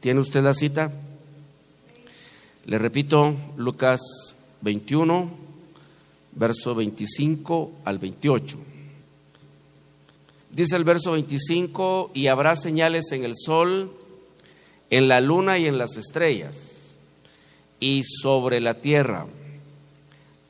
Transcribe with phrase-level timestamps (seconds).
[0.00, 0.92] ¿Tiene usted la cita?
[2.66, 4.00] Le repito, Lucas
[4.60, 5.28] 21,
[6.32, 8.58] verso 25 al 28.
[10.50, 13.92] Dice el verso 25, y habrá señales en el sol,
[14.90, 16.96] en la luna y en las estrellas,
[17.80, 19.26] y sobre la tierra,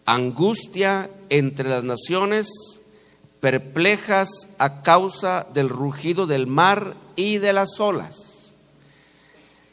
[0.05, 2.49] angustia entre las naciones,
[3.41, 4.29] perplejas
[4.59, 8.28] a causa del rugido del mar y de las olas.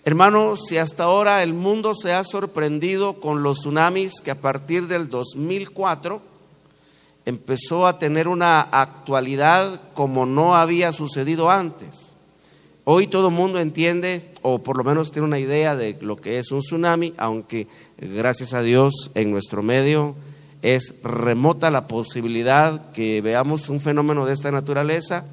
[0.08, 4.86] Hermanos, si hasta ahora el mundo se ha sorprendido con los tsunamis que a partir
[4.88, 6.22] del 2004
[7.26, 12.18] empezó a tener una actualidad como no había sucedido antes.
[12.84, 16.38] Hoy todo el mundo entiende, o por lo menos tiene una idea de lo que
[16.38, 17.68] es un tsunami, aunque
[17.98, 20.14] gracias a Dios en nuestro medio
[20.62, 25.26] es remota la posibilidad que veamos un fenómeno de esta naturaleza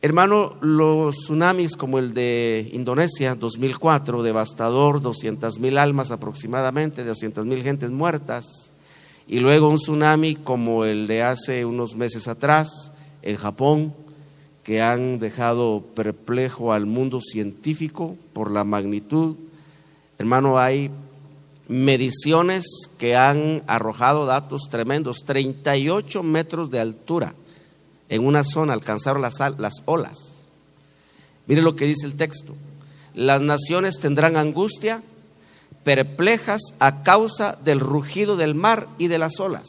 [0.00, 7.64] Hermano, los tsunamis como el de Indonesia, 2004, devastador, 200 mil almas aproximadamente, 200 mil
[7.64, 8.72] gentes muertas,
[9.26, 13.92] y luego un tsunami como el de hace unos meses atrás en Japón,
[14.62, 19.34] que han dejado perplejo al mundo científico por la magnitud.
[20.16, 20.92] Hermano, hay
[21.66, 22.66] mediciones
[22.98, 27.34] que han arrojado datos tremendos, 38 metros de altura
[28.08, 30.44] en una zona alcanzaron las, las olas.
[31.46, 32.54] Mire lo que dice el texto.
[33.14, 35.02] Las naciones tendrán angustia,
[35.84, 39.68] perplejas a causa del rugido del mar y de las olas.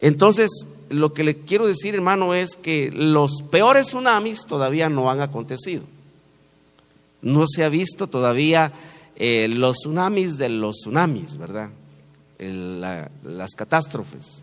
[0.00, 0.50] Entonces,
[0.90, 5.84] lo que le quiero decir, hermano, es que los peores tsunamis todavía no han acontecido.
[7.22, 8.72] No se ha visto todavía
[9.16, 11.70] eh, los tsunamis de los tsunamis, ¿verdad?
[12.38, 14.42] las catástrofes.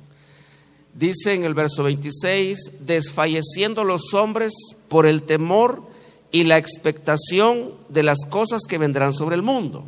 [0.94, 4.54] Dice en el verso 26, desfalleciendo los hombres
[4.88, 5.84] por el temor
[6.32, 9.86] y la expectación de las cosas que vendrán sobre el mundo.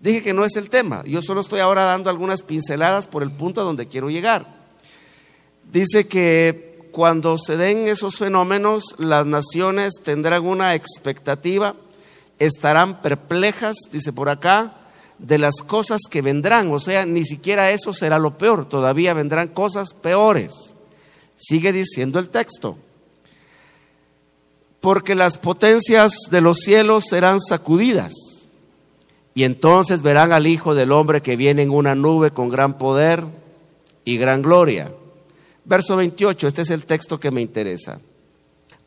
[0.00, 3.32] Dije que no es el tema, yo solo estoy ahora dando algunas pinceladas por el
[3.32, 4.46] punto a donde quiero llegar.
[5.70, 11.74] Dice que cuando se den esos fenómenos, las naciones tendrán una expectativa,
[12.38, 14.77] estarán perplejas, dice por acá,
[15.18, 16.72] de las cosas que vendrán.
[16.72, 20.74] O sea, ni siquiera eso será lo peor, todavía vendrán cosas peores.
[21.36, 22.78] Sigue diciendo el texto.
[24.80, 28.12] Porque las potencias de los cielos serán sacudidas.
[29.34, 33.24] Y entonces verán al Hijo del Hombre que viene en una nube con gran poder
[34.04, 34.92] y gran gloria.
[35.64, 38.00] Verso 28, este es el texto que me interesa.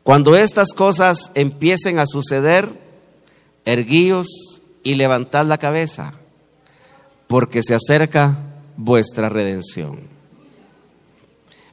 [0.02, 2.68] Cuando estas cosas empiecen a suceder,
[3.64, 4.26] erguíos
[4.82, 6.14] y levantad la cabeza
[7.32, 8.36] porque se acerca
[8.76, 10.00] vuestra redención.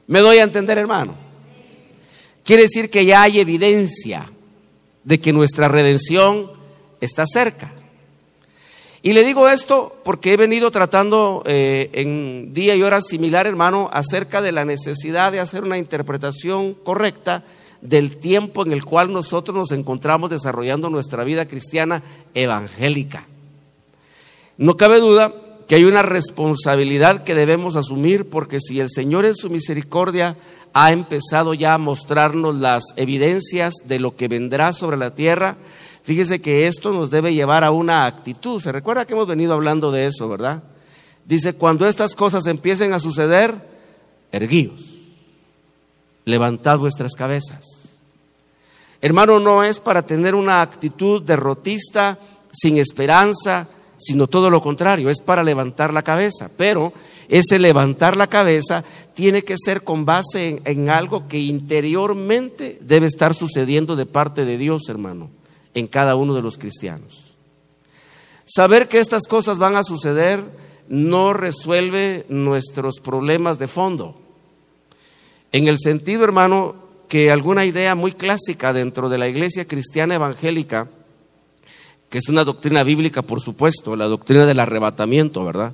[0.06, 1.14] ¿Me doy a entender, hermano?
[2.42, 4.32] Quiere decir que ya hay evidencia
[5.04, 6.50] de que nuestra redención
[7.02, 7.74] está cerca.
[9.02, 13.90] Y le digo esto porque he venido tratando eh, en día y hora similar, hermano,
[13.92, 17.44] acerca de la necesidad de hacer una interpretación correcta
[17.82, 23.26] del tiempo en el cual nosotros nos encontramos desarrollando nuestra vida cristiana evangélica.
[24.56, 25.34] No cabe duda
[25.70, 30.36] que hay una responsabilidad que debemos asumir porque si el Señor en su misericordia
[30.72, 35.58] ha empezado ya a mostrarnos las evidencias de lo que vendrá sobre la tierra,
[36.02, 38.60] fíjese que esto nos debe llevar a una actitud.
[38.60, 40.60] Se recuerda que hemos venido hablando de eso, ¿verdad?
[41.24, 43.54] Dice, cuando estas cosas empiecen a suceder,
[44.32, 44.82] erguíos,
[46.24, 47.96] levantad vuestras cabezas.
[49.00, 52.18] Hermano, no es para tener una actitud derrotista,
[52.50, 53.68] sin esperanza,
[54.00, 56.50] sino todo lo contrario, es para levantar la cabeza.
[56.56, 56.92] Pero
[57.28, 58.82] ese levantar la cabeza
[59.14, 64.56] tiene que ser con base en, algo que interiormente debe estar sucediendo de parte de
[64.56, 65.30] Dios, hermano,
[65.74, 67.36] en cada uno de los cristianos.
[68.46, 70.42] Saber que estas cosas van a suceder
[70.88, 74.16] no resuelve nuestros problemas de fondo.
[75.52, 76.74] En el sentido, hermano,
[77.08, 80.88] que alguna idea muy clásica dentro de la iglesia cristiana evangélica,
[82.10, 85.72] que es una doctrina bíblica, por supuesto, la doctrina del arrebatamiento, ¿verdad?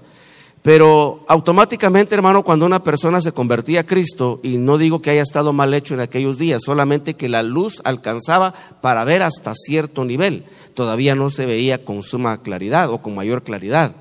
[0.60, 5.22] Pero automáticamente, hermano, cuando una persona se convertía a Cristo, y no digo que haya
[5.22, 8.52] estado mal hecho en aquellos días, solamente que la luz alcanzaba
[8.82, 10.44] para ver hasta cierto nivel,
[10.74, 13.96] todavía no se veía con suma claridad o con mayor claridad,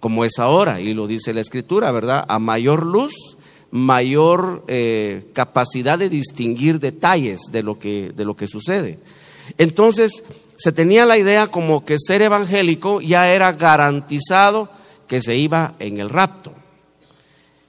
[0.00, 2.24] como es ahora, y lo dice la Escritura, ¿verdad?
[2.28, 3.36] A mayor luz,
[3.72, 9.00] mayor eh, capacidad de distinguir detalles de lo que, de lo que sucede.
[9.58, 10.22] Entonces,
[10.56, 14.68] se tenía la idea como que ser evangélico ya era garantizado
[15.06, 16.52] que se iba en el rapto.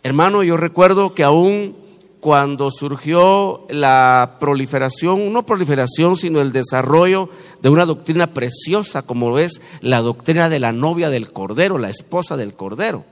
[0.04, 1.76] Hermano, yo recuerdo que aún
[2.20, 7.30] cuando surgió la proliferación, no proliferación, sino el desarrollo
[7.62, 12.36] de una doctrina preciosa como es la doctrina de la novia del Cordero, la esposa
[12.36, 13.04] del Cordero.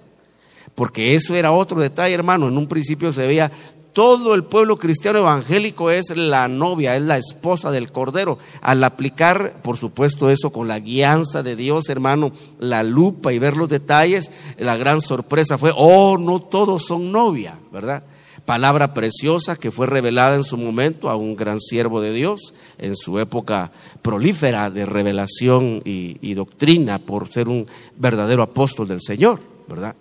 [0.73, 2.47] Porque eso era otro detalle, hermano.
[2.47, 3.51] En un principio se veía
[3.93, 8.39] todo el pueblo cristiano evangélico es la novia, es la esposa del Cordero.
[8.61, 13.55] Al aplicar, por supuesto, eso con la guianza de Dios, hermano, la lupa y ver
[13.55, 18.03] los detalles, la gran sorpresa fue, oh, no todos son novia, ¿verdad?
[18.45, 22.95] Palabra preciosa que fue revelada en su momento a un gran siervo de Dios, en
[22.95, 29.39] su época prolífera de revelación y, y doctrina por ser un verdadero apóstol del Señor,
[29.69, 29.95] ¿verdad?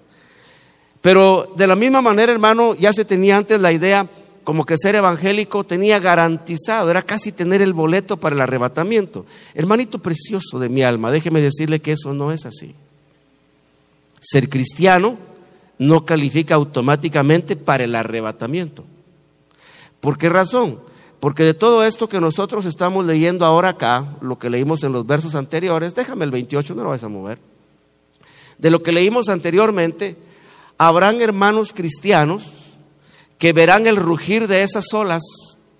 [1.02, 4.08] Pero de la misma manera, hermano, ya se tenía antes la idea
[4.44, 9.26] como que ser evangélico tenía garantizado, era casi tener el boleto para el arrebatamiento.
[9.54, 12.74] Hermanito precioso de mi alma, déjeme decirle que eso no es así.
[14.20, 15.18] Ser cristiano
[15.78, 18.84] no califica automáticamente para el arrebatamiento.
[20.00, 20.80] ¿Por qué razón?
[21.20, 25.06] Porque de todo esto que nosotros estamos leyendo ahora acá, lo que leímos en los
[25.06, 27.38] versos anteriores, déjame el 28, no lo vas a mover.
[28.58, 30.16] De lo que leímos anteriormente,
[30.88, 32.44] habrán hermanos cristianos
[33.38, 35.22] que verán el rugir de esas olas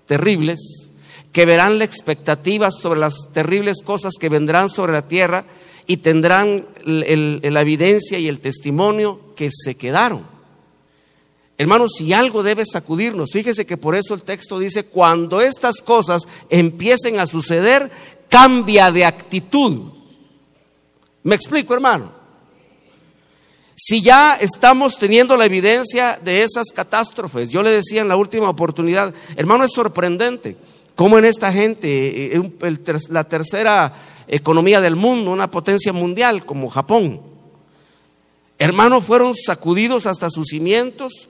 [0.05, 0.91] terribles,
[1.31, 5.45] que verán la expectativa sobre las terribles cosas que vendrán sobre la tierra
[5.87, 10.25] y tendrán la evidencia y el testimonio que se quedaron.
[11.57, 16.23] Hermanos, si algo debe sacudirnos, fíjese que por eso el texto dice, cuando estas cosas
[16.49, 17.91] empiecen a suceder,
[18.29, 19.91] cambia de actitud.
[21.23, 22.22] ¿Me explico, hermano?
[23.75, 28.49] Si ya estamos teniendo la evidencia de esas catástrofes, yo le decía en la última
[28.49, 30.55] oportunidad, hermano, es sorprendente
[30.95, 32.51] cómo en esta gente, eh,
[33.09, 33.93] la tercera
[34.27, 37.21] economía del mundo, una potencia mundial como Japón,
[38.59, 41.27] hermano, fueron sacudidos hasta sus cimientos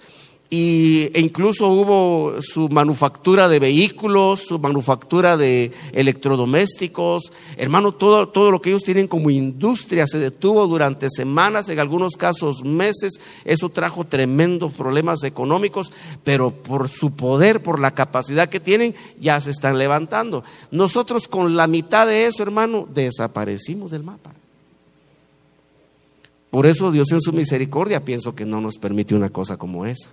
[0.55, 7.31] y, e incluso hubo su manufactura de vehículos, su manufactura de electrodomésticos.
[7.57, 12.15] Hermano, todo, todo lo que ellos tienen como industria se detuvo durante semanas, en algunos
[12.17, 13.13] casos meses.
[13.45, 15.91] Eso trajo tremendos problemas económicos,
[16.23, 20.43] pero por su poder, por la capacidad que tienen, ya se están levantando.
[20.69, 24.35] Nosotros con la mitad de eso, hermano, desaparecimos del mapa.
[26.51, 30.09] Por eso Dios en su misericordia pienso que no nos permite una cosa como esa.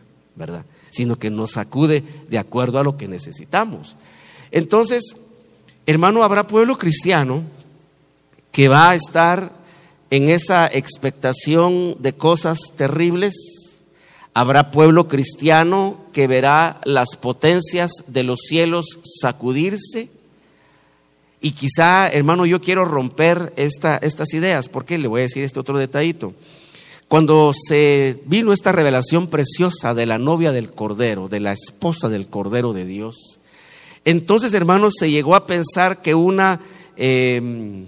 [0.91, 3.97] Sino que nos sacude de acuerdo a lo que necesitamos.
[4.51, 5.17] Entonces,
[5.87, 7.43] hermano, habrá pueblo cristiano
[8.53, 9.53] que va a estar
[10.11, 13.35] en esa expectación de cosas terribles.
[14.35, 20.09] Habrá pueblo cristiano que verá las potencias de los cielos sacudirse.
[21.41, 24.69] Y quizá, hermano, yo quiero romper esta, estas ideas.
[24.69, 26.35] porque Le voy a decir este otro detallito.
[27.11, 32.29] Cuando se vino esta revelación preciosa de la novia del Cordero, de la esposa del
[32.29, 33.41] Cordero de Dios,
[34.05, 36.61] entonces, hermanos, se llegó a pensar que una
[36.97, 37.87] em,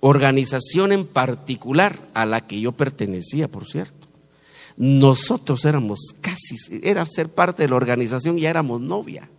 [0.00, 4.06] organización en particular, a la que yo pertenecía, por cierto,
[4.76, 9.30] nosotros éramos casi, era ser parte de la organización y ya éramos novia.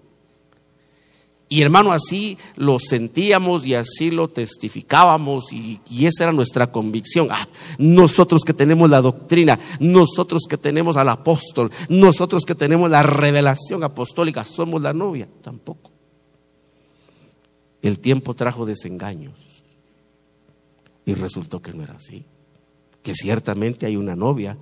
[1.51, 7.29] Y hermano, así lo sentíamos y así lo testificábamos y, esa era nuestra convicción.
[7.31, 7.47] Ah,
[7.79, 13.83] nosotros que tenemos la doctrina, nosotros que tenemos al apóstol, nosotros que tenemos la revelación
[13.83, 15.27] apostólica, somos la novia.
[15.41, 15.89] Tampoco.
[17.81, 19.39] El tiempo trajo desengaños
[21.03, 22.25] y resultó que no era así.
[23.01, 24.55] Que ciertamente hay una novia,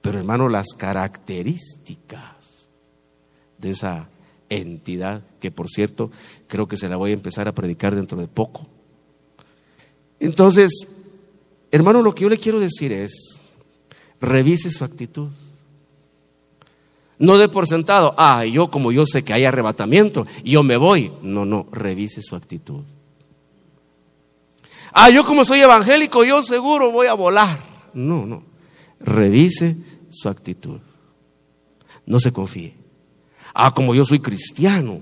[0.00, 2.70] pero hermano, las características
[3.58, 4.08] de esa
[4.56, 6.10] entidad, que por cierto
[6.46, 8.66] creo que se la voy a empezar a predicar dentro de poco.
[10.20, 10.88] Entonces,
[11.70, 13.40] hermano, lo que yo le quiero decir es,
[14.20, 15.30] revise su actitud.
[17.18, 21.12] No de por sentado, ah, yo como yo sé que hay arrebatamiento, yo me voy.
[21.22, 22.82] No, no, revise su actitud.
[24.92, 27.58] Ah, yo como soy evangélico, yo seguro voy a volar.
[27.94, 28.42] No, no,
[29.00, 29.76] revise
[30.10, 30.80] su actitud.
[32.04, 32.81] No se confíe
[33.54, 35.00] ah, como yo soy cristiano.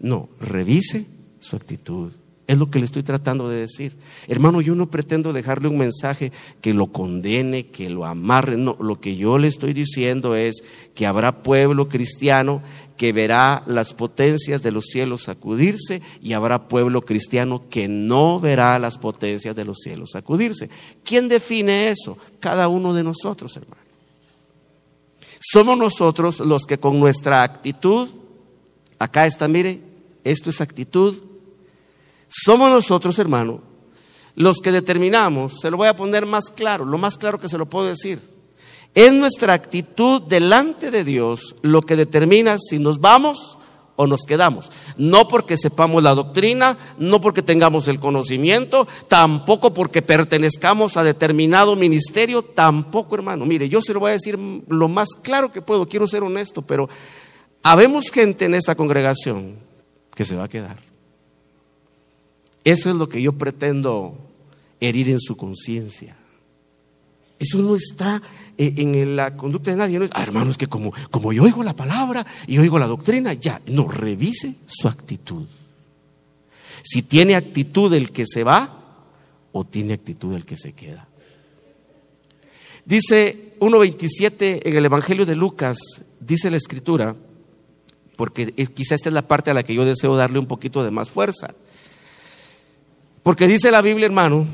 [0.00, 1.06] No, revise
[1.40, 2.12] su actitud.
[2.48, 3.96] Es lo que le estoy tratando de decir.
[4.26, 8.56] Hermano, yo no pretendo dejarle un mensaje que lo condene, que lo amarre.
[8.56, 10.62] No, lo que yo le estoy diciendo es
[10.94, 12.60] que habrá pueblo cristiano
[12.96, 18.78] que verá las potencias de los cielos sacudirse y habrá pueblo cristiano que no verá
[18.78, 20.68] las potencias de los cielos sacudirse.
[21.04, 22.18] ¿Quién define eso?
[22.40, 23.81] Cada uno de nosotros, hermano.
[25.42, 28.08] Somos nosotros los que con nuestra actitud,
[28.98, 29.82] acá está, mire,
[30.22, 31.16] esto es actitud,
[32.28, 33.60] somos nosotros, hermano,
[34.36, 37.58] los que determinamos, se lo voy a poner más claro, lo más claro que se
[37.58, 38.20] lo puedo decir,
[38.94, 43.58] Es nuestra actitud delante de Dios lo que determina si nos vamos
[43.96, 44.70] o nos quedamos.
[44.96, 51.76] No porque sepamos la doctrina, no porque tengamos el conocimiento, tampoco porque pertenezcamos a determinado
[51.76, 53.46] ministerio, tampoco hermano.
[53.46, 56.62] Mire, yo se lo voy a decir lo más claro que puedo, quiero ser honesto,
[56.62, 56.88] pero
[57.62, 59.56] habemos gente en esta congregación
[60.14, 60.78] que se va a quedar.
[62.64, 64.16] Eso es lo que yo pretendo
[64.80, 66.16] herir en su conciencia.
[67.38, 68.22] Eso no está
[68.58, 69.98] en la conducta de nadie.
[69.98, 72.86] No es, ah, hermano, es que como, como yo oigo la palabra y oigo la
[72.86, 73.60] doctrina, ya.
[73.66, 75.46] No, revise su actitud.
[76.82, 78.78] Si tiene actitud el que se va
[79.52, 81.06] o tiene actitud el que se queda.
[82.84, 85.78] Dice 1.27 en el Evangelio de Lucas,
[86.18, 87.14] dice la Escritura,
[88.16, 90.90] porque quizá esta es la parte a la que yo deseo darle un poquito de
[90.90, 91.54] más fuerza.
[93.22, 94.46] Porque dice la Biblia, hermano,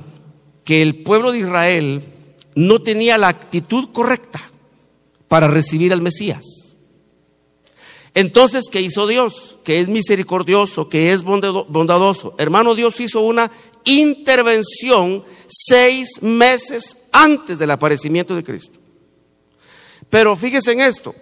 [0.65, 2.03] que el pueblo de Israel
[2.59, 4.51] no tenía la actitud correcta
[5.29, 6.45] para recibir al Mesías.
[8.15, 9.59] Entonces, ¿qué hizo Dios?
[9.63, 12.35] Que es misericordioso, que es bondadoso.
[12.37, 13.49] Hermano, Dios hizo una
[13.85, 18.81] intervención seis meses antes del aparecimiento de Cristo.
[20.11, 21.15] Pero fíjese en esto,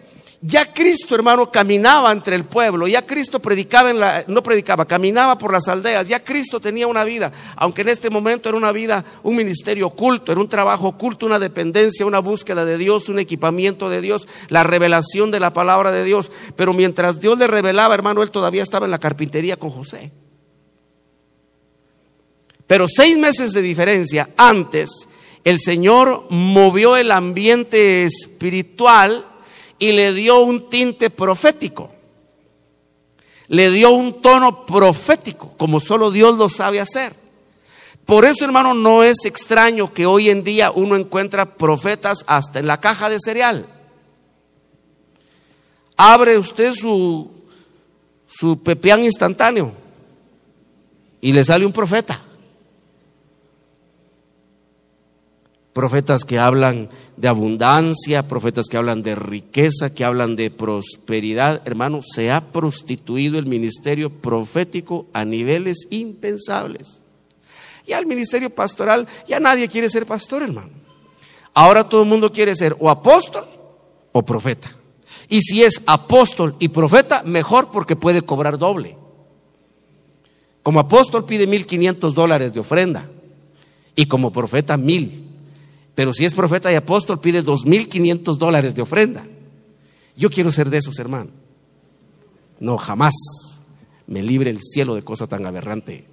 [0.46, 5.36] ya Cristo, hermano, caminaba entre el pueblo, ya Cristo predicaba en la, no predicaba, caminaba
[5.36, 9.04] por las aldeas, ya Cristo tenía una vida, aunque en este momento era una vida,
[9.24, 13.90] un ministerio oculto, era un trabajo oculto, una dependencia, una búsqueda de Dios, un equipamiento
[13.90, 16.30] de Dios, la revelación de la palabra de Dios.
[16.54, 20.12] Pero mientras Dios le revelaba, hermano, él todavía estaba en la carpintería con José.
[22.68, 25.08] Pero seis meses de diferencia antes,
[25.42, 29.26] el Señor movió el ambiente espiritual
[29.78, 31.90] y le dio un tinte profético.
[33.48, 37.14] Le dio un tono profético, como solo Dios lo sabe hacer.
[38.04, 42.66] Por eso, hermano, no es extraño que hoy en día uno encuentra profetas hasta en
[42.66, 43.66] la caja de cereal.
[45.96, 47.30] Abre usted su,
[48.26, 49.72] su pepián instantáneo
[51.20, 52.22] y le sale un profeta.
[55.76, 61.60] Profetas que hablan de abundancia, profetas que hablan de riqueza, que hablan de prosperidad.
[61.66, 67.02] Hermano, se ha prostituido el ministerio profético a niveles impensables.
[67.86, 70.70] Y al ministerio pastoral ya nadie quiere ser pastor, hermano.
[71.52, 73.44] Ahora todo el mundo quiere ser o apóstol
[74.12, 74.70] o profeta.
[75.28, 78.96] Y si es apóstol y profeta, mejor porque puede cobrar doble.
[80.62, 83.10] Como apóstol pide 1.500 dólares de ofrenda
[83.94, 85.25] y como profeta mil.
[85.96, 89.26] Pero si es profeta y apóstol, pide 2.500 dólares de ofrenda.
[90.14, 91.30] Yo quiero ser de esos, hermano.
[92.60, 93.14] No, jamás
[94.06, 96.04] me libre el cielo de cosa tan aberrante.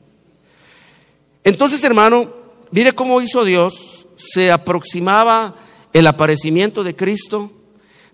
[1.43, 2.29] Entonces, hermano,
[2.71, 4.07] mire cómo hizo Dios.
[4.15, 5.53] Se aproximaba
[5.91, 7.51] el aparecimiento de Cristo,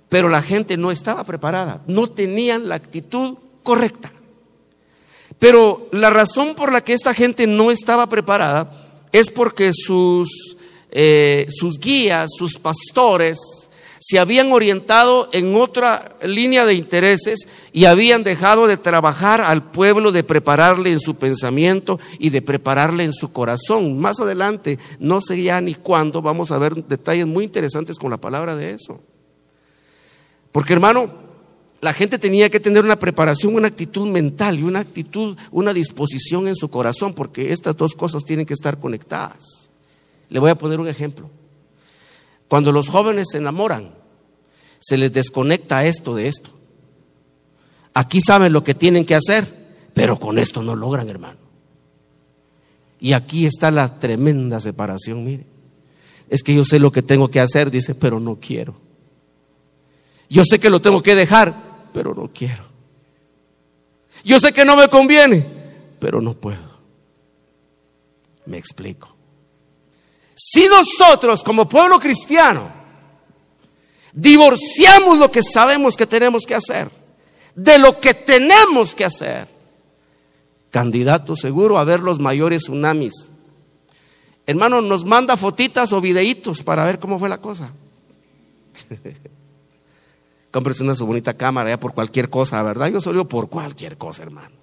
[0.09, 4.11] pero la gente no estaba preparada, no tenían la actitud correcta.
[5.37, 8.71] Pero la razón por la que esta gente no estaba preparada
[9.11, 10.57] es porque sus
[10.91, 13.37] eh, sus guías, sus pastores,
[13.99, 20.11] se habían orientado en otra línea de intereses y habían dejado de trabajar al pueblo,
[20.11, 23.99] de prepararle en su pensamiento y de prepararle en su corazón.
[23.99, 28.17] Más adelante, no sé ya ni cuándo, vamos a ver detalles muy interesantes con la
[28.17, 29.01] palabra de eso.
[30.53, 31.11] Porque hermano,
[31.81, 36.47] la gente tenía que tener una preparación, una actitud mental y una actitud, una disposición
[36.47, 39.68] en su corazón, porque estas dos cosas tienen que estar conectadas.
[40.29, 41.29] Le voy a poner un ejemplo.
[42.47, 43.93] Cuando los jóvenes se enamoran,
[44.79, 46.51] se les desconecta esto de esto.
[47.93, 49.45] Aquí saben lo que tienen que hacer,
[49.93, 51.39] pero con esto no logran, hermano.
[52.99, 55.45] Y aquí está la tremenda separación, mire.
[56.29, 58.75] Es que yo sé lo que tengo que hacer, dice, pero no quiero.
[60.29, 62.63] Yo sé que lo tengo que dejar, pero no quiero.
[64.23, 65.45] Yo sé que no me conviene,
[65.99, 66.69] pero no puedo.
[68.45, 69.18] Me explico.
[70.41, 72.71] Si nosotros como pueblo cristiano
[74.13, 76.89] divorciamos lo que sabemos que tenemos que hacer
[77.53, 79.49] de lo que tenemos que hacer,
[80.71, 83.31] candidato seguro a ver los mayores tsunamis.
[84.45, 87.73] Hermano, nos manda fotitas o videitos para ver cómo fue la cosa.
[90.51, 92.87] Cómprese una su bonita cámara ya por cualquier cosa, ¿verdad?
[92.87, 94.55] Yo solo por cualquier cosa, hermano.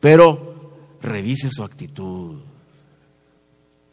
[0.00, 2.47] Pero revise su actitud.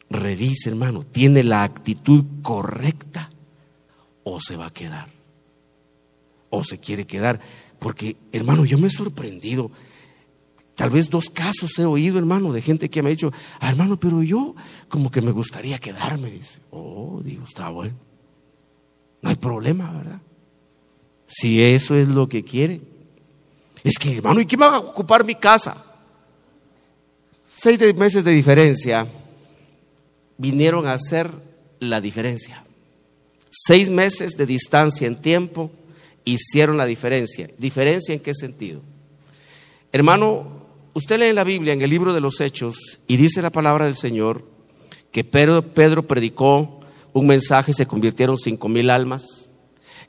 [0.08, 3.30] Revise, hermano, ¿tiene la actitud correcta
[4.22, 5.08] o se va a quedar?
[6.50, 7.40] ¿O se quiere quedar?
[7.78, 9.70] Porque, hermano, yo me he sorprendido.
[10.76, 13.98] Tal vez dos casos he oído, hermano, de gente que me ha dicho, ah, hermano,
[13.98, 14.54] pero yo
[14.88, 16.30] como que me gustaría quedarme.
[16.30, 17.96] Dice, oh, digo, está bueno.
[19.22, 20.20] No hay problema, ¿verdad?
[21.26, 22.80] Si eso es lo que quiere.
[23.82, 25.82] Es que, hermano, ¿y quién va a ocupar mi casa?
[27.48, 29.06] Seis meses de diferencia
[30.38, 31.30] vinieron a hacer
[31.80, 32.64] la diferencia.
[33.50, 35.70] Seis meses de distancia en tiempo
[36.24, 37.48] hicieron la diferencia.
[37.58, 38.82] ¿Diferencia en qué sentido?
[39.92, 43.50] Hermano, usted lee en la Biblia, en el libro de los Hechos, y dice la
[43.50, 44.44] palabra del Señor
[45.16, 46.80] que Pedro, predicó
[47.14, 49.48] un mensaje y se convirtieron cinco mil almas,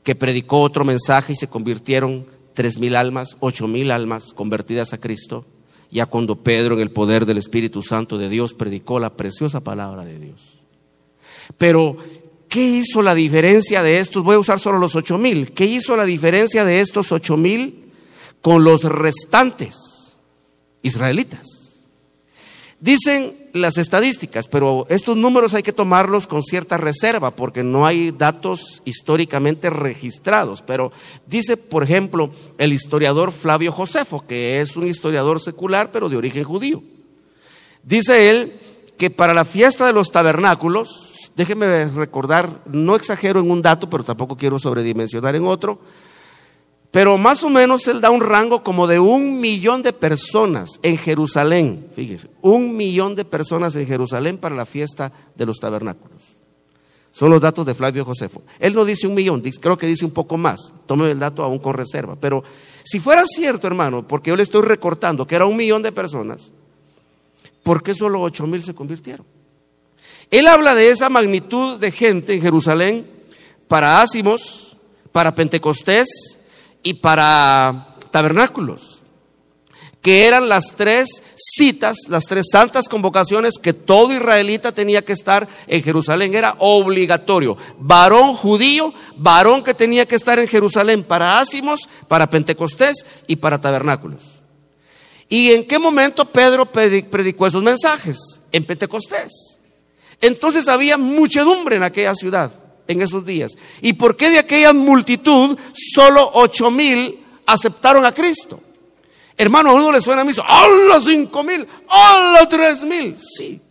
[0.03, 4.97] que predicó otro mensaje y se convirtieron tres mil almas, ocho mil almas convertidas a
[4.97, 5.45] Cristo,
[5.91, 10.03] ya cuando Pedro en el poder del Espíritu Santo de Dios predicó la preciosa palabra
[10.05, 10.59] de Dios.
[11.57, 11.97] Pero,
[12.49, 14.23] ¿qué hizo la diferencia de estos?
[14.23, 15.53] Voy a usar solo los ocho mil.
[15.53, 17.91] ¿Qué hizo la diferencia de estos ocho mil
[18.41, 20.17] con los restantes
[20.81, 21.56] israelitas?
[22.79, 28.11] Dicen las estadísticas, pero estos números hay que tomarlos con cierta reserva porque no hay
[28.11, 30.61] datos históricamente registrados.
[30.61, 30.91] Pero
[31.25, 32.29] dice, por ejemplo,
[32.59, 36.83] el historiador Flavio Josefo, que es un historiador secular, pero de origen judío.
[37.81, 38.59] Dice él
[38.97, 44.03] que para la fiesta de los tabernáculos, déjeme recordar, no exagero en un dato, pero
[44.03, 45.79] tampoco quiero sobredimensionar en otro,
[46.91, 50.97] pero más o menos él da un rango como de un millón de personas en
[50.97, 51.87] Jerusalén.
[51.95, 56.37] Fíjese, un millón de personas en Jerusalén para la fiesta de los tabernáculos.
[57.11, 58.43] Son los datos de Flavio Josefo.
[58.59, 60.73] Él no dice un millón, creo que dice un poco más.
[60.85, 62.15] Tome el dato aún con reserva.
[62.15, 62.43] Pero
[62.83, 66.51] si fuera cierto, hermano, porque yo le estoy recortando que era un millón de personas,
[67.63, 69.25] ¿por qué solo ocho mil se convirtieron?
[70.29, 73.07] Él habla de esa magnitud de gente en Jerusalén
[73.67, 74.77] para Ásimos,
[75.11, 76.36] para Pentecostés
[76.83, 79.03] y para tabernáculos,
[80.01, 85.47] que eran las tres citas, las tres santas convocaciones que todo israelita tenía que estar
[85.67, 86.33] en Jerusalén.
[86.33, 87.57] Era obligatorio.
[87.77, 93.59] Varón judío, varón que tenía que estar en Jerusalén para ácimos, para Pentecostés y para
[93.59, 94.23] tabernáculos.
[95.27, 98.17] ¿Y en qué momento Pedro predicó esos mensajes?
[98.53, 99.57] En Pentecostés.
[100.21, 103.53] Entonces había muchedumbre en aquella ciudad en esos días.
[103.81, 108.59] ¿Y por qué de aquella multitud solo ocho mil aceptaron a Cristo?
[109.37, 110.31] Hermano, a uno le suena a mí,
[110.89, 111.67] los cinco mil!
[112.33, 113.15] los tres mil!
[113.17, 113.61] Sí.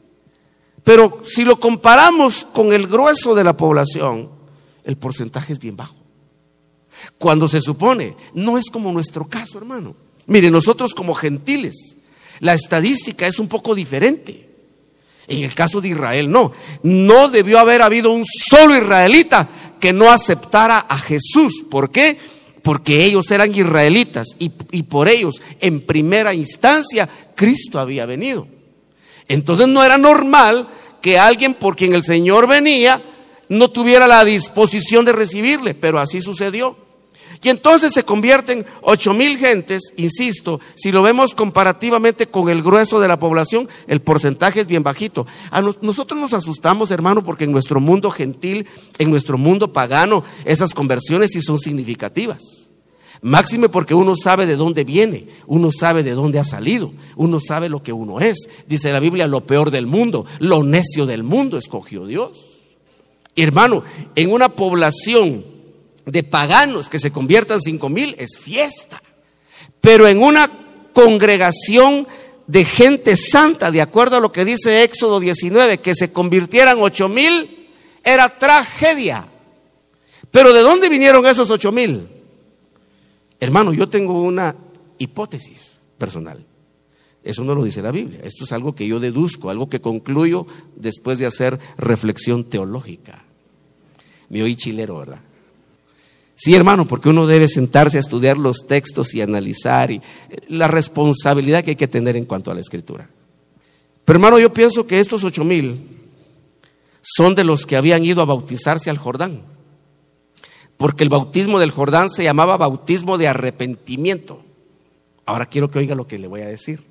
[0.85, 4.31] Pero si lo comparamos con el grueso de la población,
[4.85, 5.97] el porcentaje es bien bajo.
[7.19, 9.97] Cuando se supone, no es como nuestro caso, hermano.
[10.27, 11.97] Mire, nosotros como gentiles,
[12.41, 14.46] la estadística es un poco diferente.
[15.29, 16.53] En el caso de Israel, no.
[16.83, 19.49] No debió haber habido un solo israelita
[19.81, 21.65] que no aceptara a Jesús.
[21.71, 22.17] ¿Por qué?
[22.63, 28.47] Porque ellos eran israelitas y, y por ellos, en primera instancia, Cristo había venido.
[29.29, 30.69] Entonces no era normal
[31.01, 33.03] que alguien por quien el Señor venía
[33.49, 36.77] no tuviera la disposición de recibirle, pero así sucedió.
[37.43, 43.01] Y entonces se convierten ocho mil gentes, insisto, si lo vemos comparativamente con el grueso
[43.01, 45.27] de la población, el porcentaje es bien bajito.
[45.51, 48.67] A nosotros nos asustamos, hermano, porque en nuestro mundo gentil,
[48.99, 52.67] en nuestro mundo pagano, esas conversiones sí son significativas.
[53.23, 57.69] Máxime porque uno sabe de dónde viene, uno sabe de dónde ha salido, uno sabe
[57.69, 58.49] lo que uno es.
[58.67, 62.39] Dice la Biblia, lo peor del mundo, lo necio del mundo escogió Dios.
[63.35, 63.83] Hermano,
[64.15, 65.56] en una población
[66.07, 69.03] de paganos que se conviertan cinco mil es fiesta.
[69.81, 70.51] Pero en una
[70.93, 72.07] congregación
[72.47, 77.09] de gente santa, de acuerdo a lo que dice Éxodo 19, que se convirtieran ocho
[77.09, 77.69] mil,
[78.03, 79.27] era tragedia.
[80.31, 82.09] Pero ¿de dónde vinieron esos ocho mil?
[83.41, 84.55] Hermano, yo tengo una
[84.99, 86.45] hipótesis personal.
[87.23, 88.21] Eso no lo dice la Biblia.
[88.23, 93.25] Esto es algo que yo deduzco, algo que concluyo después de hacer reflexión teológica.
[94.29, 95.21] Me oí chilero, ¿verdad?
[96.39, 100.03] Sí, hermano, porque uno debe sentarse a estudiar los textos y analizar y eh,
[100.49, 103.09] la responsabilidad que hay que tener en cuanto a la escritura.
[104.05, 105.97] Pero hermano, yo pienso que estos ocho mil
[107.01, 109.43] son de los que habían ido a bautizarse al Jordán.
[110.77, 114.43] Porque el bautismo del Jordán se llamaba bautismo de arrepentimiento.
[115.25, 116.83] Ahora quiero que oiga lo que le voy a decir.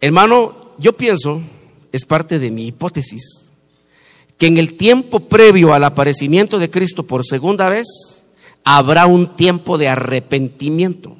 [0.00, 1.42] Hermano, yo pienso,
[1.92, 3.50] es parte de mi hipótesis,
[4.38, 8.17] que en el tiempo previo al aparecimiento de Cristo por segunda vez,
[8.64, 11.16] habrá un tiempo de arrepentimiento.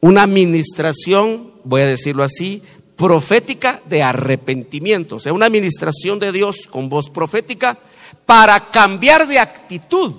[0.00, 2.62] Una administración, voy a decirlo así,
[2.96, 5.16] profética de arrepentimiento.
[5.16, 7.78] O sea, una administración de Dios con voz profética
[8.26, 10.12] para cambiar de actitud.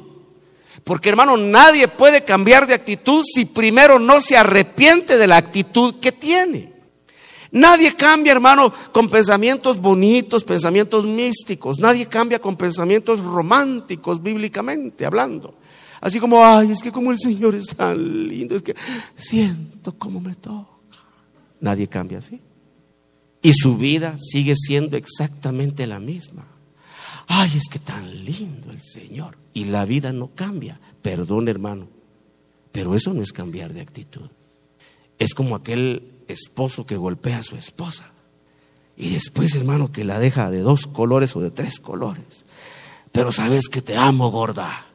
[0.84, 5.96] Porque hermano, nadie puede cambiar de actitud si primero no se arrepiente de la actitud
[6.00, 6.72] que tiene.
[7.52, 11.80] Nadie cambia, hermano, con pensamientos bonitos, pensamientos místicos.
[11.80, 15.56] Nadie cambia con pensamientos románticos, bíblicamente hablando.
[16.02, 18.76] Así como, ay, es que como el Señor es tan lindo, es que
[19.16, 20.68] siento como me toca.
[21.60, 22.42] Nadie cambia así.
[23.44, 26.46] Y su vida sigue siendo exactamente la misma.
[27.28, 29.38] Ay, es que tan lindo el Señor.
[29.54, 30.80] Y la vida no cambia.
[31.02, 31.88] Perdón, hermano.
[32.72, 34.30] Pero eso no es cambiar de actitud.
[35.20, 38.12] Es como aquel esposo que golpea a su esposa.
[38.98, 42.46] Y después, hermano, que la deja de dos colores o de tres colores.
[43.12, 44.86] Pero sabes que te amo, gorda.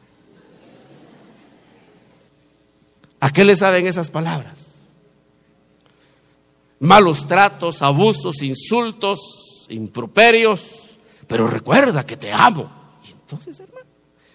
[3.27, 4.67] ¿A qué le saben esas palabras?
[6.79, 10.97] Malos tratos, abusos, insultos, improperios.
[11.27, 12.71] Pero recuerda que te amo.
[13.05, 13.85] Y entonces, hermano,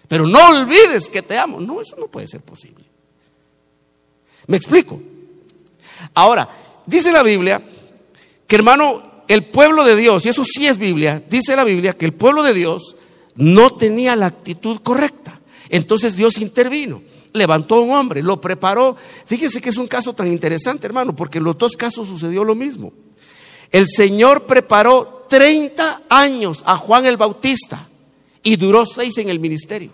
[0.08, 1.58] pero no olvides que te amo.
[1.58, 2.84] No, eso no puede ser posible.
[4.46, 5.00] ¿Me explico?
[6.12, 6.46] Ahora,
[6.84, 7.62] dice la Biblia
[8.46, 12.04] que hermano, el pueblo de Dios, y eso sí es Biblia, dice la Biblia que
[12.04, 12.94] el pueblo de Dios
[13.36, 15.40] no tenía la actitud correcta.
[15.70, 17.00] Entonces Dios intervino,
[17.32, 18.96] levantó a un hombre, lo preparó.
[19.24, 22.54] Fíjese que es un caso tan interesante, hermano, porque en los dos casos sucedió lo
[22.54, 22.92] mismo.
[23.70, 27.88] El Señor preparó 30 años a Juan el Bautista
[28.42, 29.92] y duró seis en el ministerio.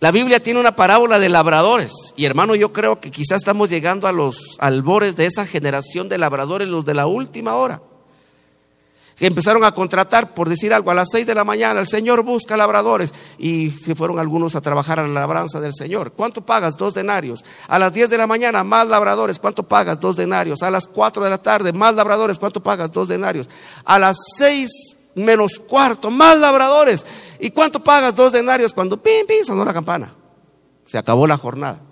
[0.00, 1.92] La Biblia tiene una parábola de labradores.
[2.16, 6.16] Y hermano, yo creo que quizás estamos llegando a los albores de esa generación de
[6.16, 7.82] labradores, los de la última hora.
[9.20, 12.56] Empezaron a contratar, por decir algo, a las seis de la mañana, el Señor busca
[12.56, 13.12] labradores.
[13.38, 16.12] Y se fueron algunos a trabajar a la labranza del Señor.
[16.12, 16.76] ¿Cuánto pagas?
[16.76, 17.44] Dos denarios.
[17.68, 19.38] A las diez de la mañana, más labradores.
[19.38, 20.00] ¿Cuánto pagas?
[20.00, 20.62] Dos denarios.
[20.62, 22.38] A las cuatro de la tarde, más labradores.
[22.38, 22.90] ¿Cuánto pagas?
[22.90, 23.48] Dos denarios.
[23.84, 24.70] A las seis
[25.14, 27.04] menos cuarto, más labradores.
[27.38, 28.16] ¿Y cuánto pagas?
[28.16, 30.14] Dos denarios cuando pim, pim, sonó la campana.
[30.86, 31.89] Se acabó la jornada.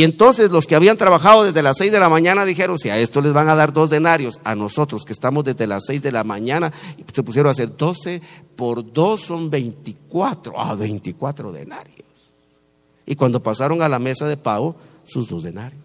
[0.00, 2.96] Y entonces los que habían trabajado desde las seis de la mañana dijeron, si a
[2.96, 6.10] esto les van a dar dos denarios, a nosotros que estamos desde las seis de
[6.10, 6.72] la mañana,
[7.12, 8.22] se pusieron a hacer doce
[8.56, 12.08] por dos son veinticuatro, ah, veinticuatro denarios.
[13.04, 15.82] Y cuando pasaron a la mesa de pago, sus dos denarios.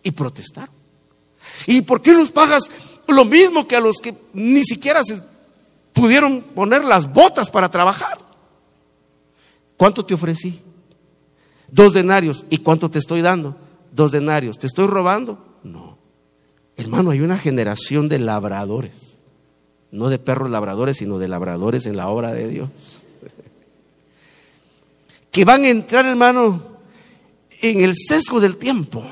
[0.00, 0.72] Y protestaron.
[1.66, 2.70] ¿Y por qué nos pagas
[3.08, 5.20] lo mismo que a los que ni siquiera se
[5.92, 8.16] pudieron poner las botas para trabajar.
[9.76, 10.62] ¿Cuánto te ofrecí?
[11.70, 12.46] Dos denarios.
[12.50, 13.56] ¿Y cuánto te estoy dando?
[13.92, 14.58] Dos denarios.
[14.58, 15.38] ¿Te estoy robando?
[15.62, 15.98] No.
[16.76, 19.18] Hermano, hay una generación de labradores.
[19.90, 22.70] No de perros labradores, sino de labradores en la obra de Dios.
[25.30, 26.62] Que van a entrar, hermano,
[27.60, 29.04] en el sesgo del tiempo.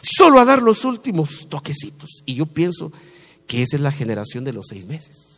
[0.00, 2.22] Solo a dar los últimos toquecitos.
[2.24, 2.92] Y yo pienso
[3.48, 5.37] que esa es la generación de los seis meses.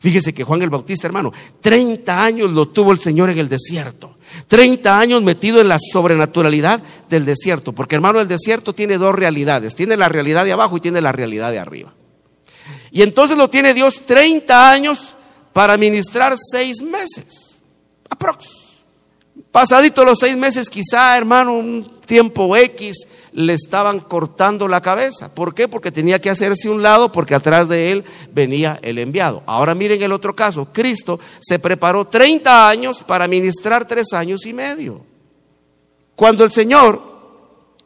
[0.00, 4.16] Fíjese que Juan el Bautista, hermano, 30 años lo tuvo el Señor en el desierto.
[4.46, 7.72] 30 años metido en la sobrenaturalidad del desierto.
[7.72, 9.74] Porque, hermano, el desierto tiene dos realidades.
[9.74, 11.92] Tiene la realidad de abajo y tiene la realidad de arriba.
[12.90, 15.16] Y entonces lo tiene Dios 30 años
[15.52, 17.62] para ministrar seis meses.
[18.08, 18.46] Aprox.
[19.50, 25.34] Pasadito los seis meses, quizá, hermano, un tiempo X, le estaban cortando la cabeza.
[25.34, 25.68] ¿Por qué?
[25.68, 29.42] Porque tenía que hacerse un lado porque atrás de él venía el enviado.
[29.46, 30.68] Ahora miren el otro caso.
[30.72, 35.00] Cristo se preparó 30 años para ministrar tres años y medio.
[36.16, 37.00] Cuando el Señor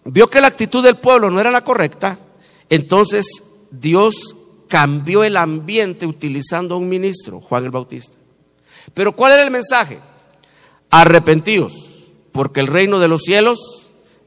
[0.04, 2.18] vio que la actitud del pueblo no era la correcta,
[2.68, 3.26] entonces
[3.70, 4.36] Dios
[4.68, 8.16] cambió el ambiente utilizando a un ministro, Juan el Bautista.
[8.94, 10.00] Pero ¿cuál era el mensaje?
[10.90, 11.74] Arrepentíos,
[12.32, 13.81] porque el reino de los cielos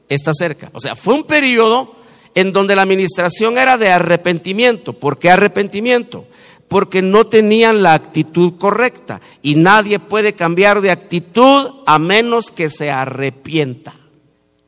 [0.08, 0.70] está cerca.
[0.72, 1.94] O sea, fue un periodo
[2.34, 4.92] en donde la administración era de arrepentimiento.
[4.92, 6.26] ¿Por qué arrepentimiento?
[6.68, 12.68] Porque no tenían la actitud correcta y nadie puede cambiar de actitud a menos que
[12.68, 13.94] se arrepienta.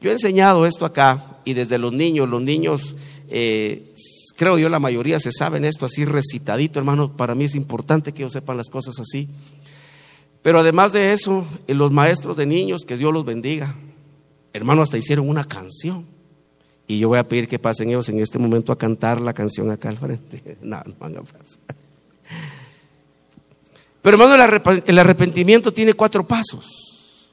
[0.01, 2.95] Yo he enseñado esto acá y desde los niños, los niños,
[3.29, 3.93] eh,
[4.37, 8.23] creo yo la mayoría se saben esto así recitadito, hermano, para mí es importante que
[8.23, 9.29] ellos sepan las cosas así.
[10.41, 13.75] Pero además de eso, los maestros de niños, que Dios los bendiga,
[14.59, 16.05] Hermano, hasta hicieron una canción.
[16.87, 19.71] Y yo voy a pedir que pasen ellos en este momento a cantar la canción
[19.71, 20.59] acá al frente.
[20.63, 21.59] No, no van a pasar.
[24.03, 27.31] Pero hermano, el arrepentimiento tiene cuatro pasos.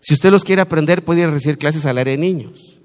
[0.00, 2.78] Si usted los quiere aprender, puede a recibir clases al área de niños.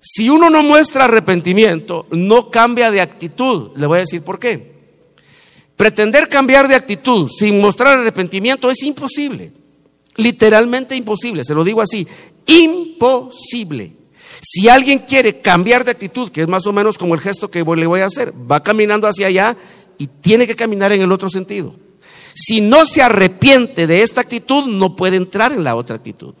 [0.00, 3.70] Si uno no muestra arrepentimiento, no cambia de actitud.
[3.76, 4.72] Le voy a decir por qué.
[5.76, 9.52] Pretender cambiar de actitud sin mostrar arrepentimiento es imposible.
[10.16, 12.06] Literalmente imposible, se lo digo así,
[12.46, 13.92] imposible.
[14.40, 17.64] Si alguien quiere cambiar de actitud, que es más o menos como el gesto que
[17.64, 19.56] le voy a hacer, va caminando hacia allá
[19.98, 21.74] y tiene que caminar en el otro sentido.
[22.34, 26.34] Si no se arrepiente de esta actitud, no puede entrar en la otra actitud.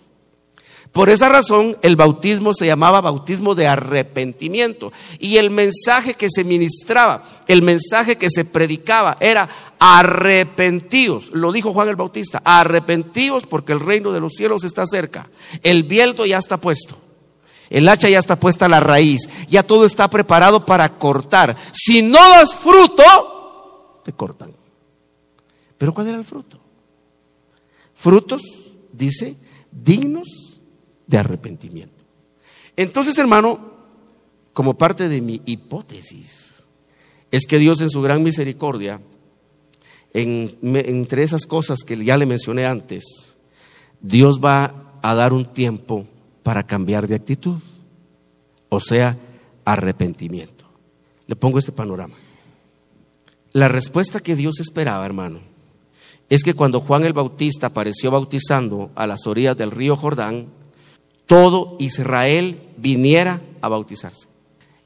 [0.94, 4.92] Por esa razón el bautismo se llamaba bautismo de arrepentimiento.
[5.18, 9.48] Y el mensaje que se ministraba, el mensaje que se predicaba era
[9.80, 11.30] arrepentíos.
[11.32, 15.28] Lo dijo Juan el Bautista, arrepentíos porque el reino de los cielos está cerca.
[15.64, 16.96] El viento ya está puesto.
[17.70, 19.28] El hacha ya está puesta a la raíz.
[19.48, 21.56] Ya todo está preparado para cortar.
[21.72, 24.52] Si no das fruto, te cortan.
[25.76, 26.60] Pero ¿cuál era el fruto?
[27.96, 28.42] Frutos,
[28.92, 29.34] dice,
[29.72, 30.43] dignos
[31.06, 32.04] de arrepentimiento.
[32.76, 33.72] Entonces, hermano,
[34.52, 36.64] como parte de mi hipótesis,
[37.30, 39.00] es que Dios en su gran misericordia,
[40.12, 43.04] entre esas cosas que ya le mencioné antes,
[44.00, 46.06] Dios va a dar un tiempo
[46.42, 47.58] para cambiar de actitud,
[48.68, 49.18] o sea,
[49.64, 50.64] arrepentimiento.
[51.26, 52.14] Le pongo este panorama.
[53.52, 55.40] La respuesta que Dios esperaba, hermano,
[56.28, 60.46] es que cuando Juan el Bautista apareció bautizando a las orillas del río Jordán,
[61.26, 64.28] todo Israel viniera a bautizarse.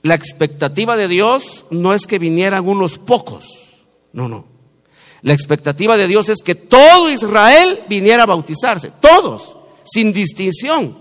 [0.02, 3.46] La expectativa de Dios no es que vinieran unos pocos,
[4.12, 4.46] no, no.
[5.22, 10.96] La expectativa de Dios es que todo Israel viniera a bautizarse, todos, sin distinción,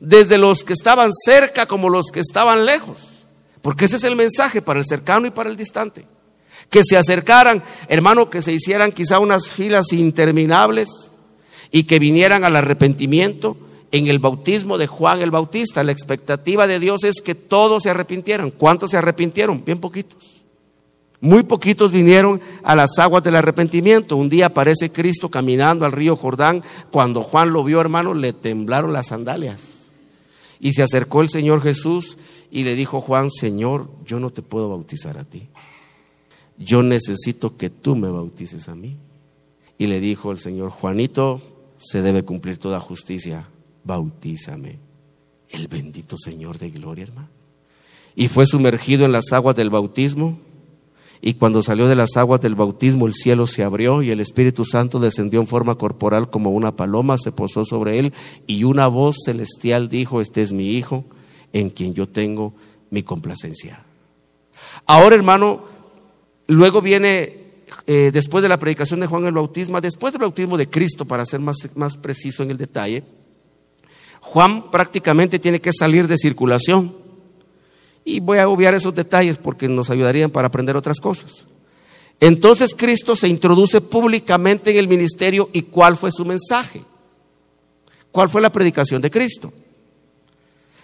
[0.00, 2.98] desde los que estaban cerca como los que estaban lejos,
[3.62, 6.06] porque ese es el mensaje para el cercano y para el distante.
[6.68, 10.88] Que se acercaran, hermano, que se hicieran quizá unas filas interminables
[11.70, 13.56] y que vinieran al arrepentimiento
[13.92, 15.84] en el bautismo de Juan el Bautista.
[15.84, 18.50] La expectativa de Dios es que todos se arrepintieran.
[18.50, 19.62] ¿Cuántos se arrepintieron?
[19.64, 20.42] Bien poquitos.
[21.20, 24.16] Muy poquitos vinieron a las aguas del arrepentimiento.
[24.16, 26.64] Un día aparece Cristo caminando al río Jordán.
[26.90, 29.90] Cuando Juan lo vio, hermano, le temblaron las sandalias.
[30.58, 32.18] Y se acercó el Señor Jesús
[32.50, 35.48] y le dijo Juan, Señor, yo no te puedo bautizar a ti.
[36.56, 38.96] Yo necesito que tú me bautices a mí.
[39.76, 41.42] Y le dijo el Señor, Juanito,
[41.76, 43.48] se debe cumplir toda justicia
[43.84, 44.78] bautízame.
[45.48, 47.28] El bendito Señor de gloria, hermano.
[48.14, 50.38] Y fue sumergido en las aguas del bautismo.
[51.20, 54.64] Y cuando salió de las aguas del bautismo, el cielo se abrió y el Espíritu
[54.64, 58.12] Santo descendió en forma corporal como una paloma, se posó sobre él
[58.48, 61.04] y una voz celestial dijo, este es mi Hijo,
[61.52, 62.54] en quien yo tengo
[62.90, 63.84] mi complacencia.
[64.84, 65.62] Ahora, hermano,
[66.48, 67.38] luego viene,
[67.86, 71.24] eh, después de la predicación de Juan el Bautismo, después del bautismo de Cristo, para
[71.24, 73.04] ser más, más preciso en el detalle,
[74.32, 76.96] Juan prácticamente tiene que salir de circulación.
[78.02, 81.46] Y voy a obviar esos detalles porque nos ayudarían para aprender otras cosas.
[82.18, 86.80] Entonces Cristo se introduce públicamente en el ministerio y ¿cuál fue su mensaje?
[88.10, 89.52] ¿Cuál fue la predicación de Cristo?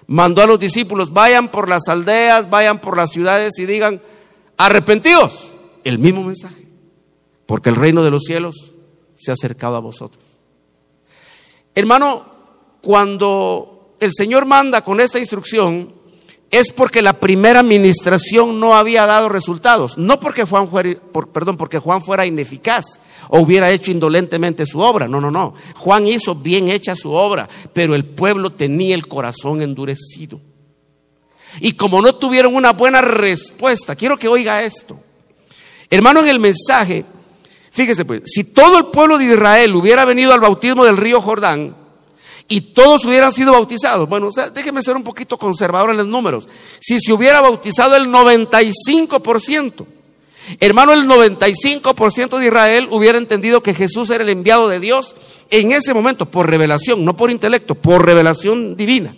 [0.09, 4.03] Mandó a los discípulos, vayan por las aldeas, vayan por las ciudades y digan,
[4.59, 5.53] arrepentidos.
[5.85, 6.67] El mismo mensaje,
[7.47, 8.73] porque el reino de los cielos
[9.17, 10.25] se ha acercado a vosotros.
[11.75, 12.38] Hermano,
[12.81, 15.93] cuando el Señor manda con esta instrucción,
[16.51, 20.99] es porque la primera administración no había dado resultados, no porque Juan fuera,
[21.33, 25.55] perdón, porque Juan fuera ineficaz o hubiera hecho indolentemente su obra, no, no, no.
[25.77, 30.41] Juan hizo bien hecha su obra, pero el pueblo tenía el corazón endurecido.
[31.61, 34.99] Y como no tuvieron una buena respuesta, quiero que oiga esto.
[35.91, 37.05] Hermano, en el mensaje,
[37.71, 41.77] fíjese pues, si todo el pueblo de Israel hubiera venido al bautismo del río Jordán,
[42.49, 44.09] y todos hubieran sido bautizados.
[44.09, 46.49] Bueno, déjeme ser un poquito conservador en los números.
[46.81, 49.87] Si se hubiera bautizado el 95%,
[50.59, 55.15] hermano, el 95% de Israel hubiera entendido que Jesús era el enviado de Dios
[55.51, 59.15] en ese momento, por revelación, no por intelecto, por revelación divina.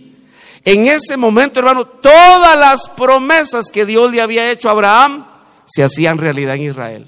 [0.65, 5.27] En ese momento, hermano, todas las promesas que Dios le había hecho a Abraham
[5.67, 7.07] se hacían realidad en Israel.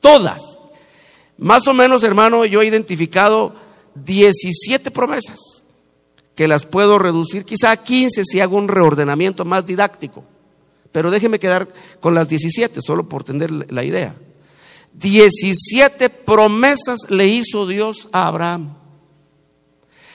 [0.00, 0.58] Todas.
[1.38, 3.65] Más o menos, hermano, yo he identificado
[4.04, 5.64] 17 promesas,
[6.34, 10.24] que las puedo reducir quizá a 15 si hago un reordenamiento más didáctico.
[10.92, 11.68] Pero déjeme quedar
[12.00, 14.14] con las 17, solo por tener la idea.
[14.94, 18.74] 17 promesas le hizo Dios a Abraham.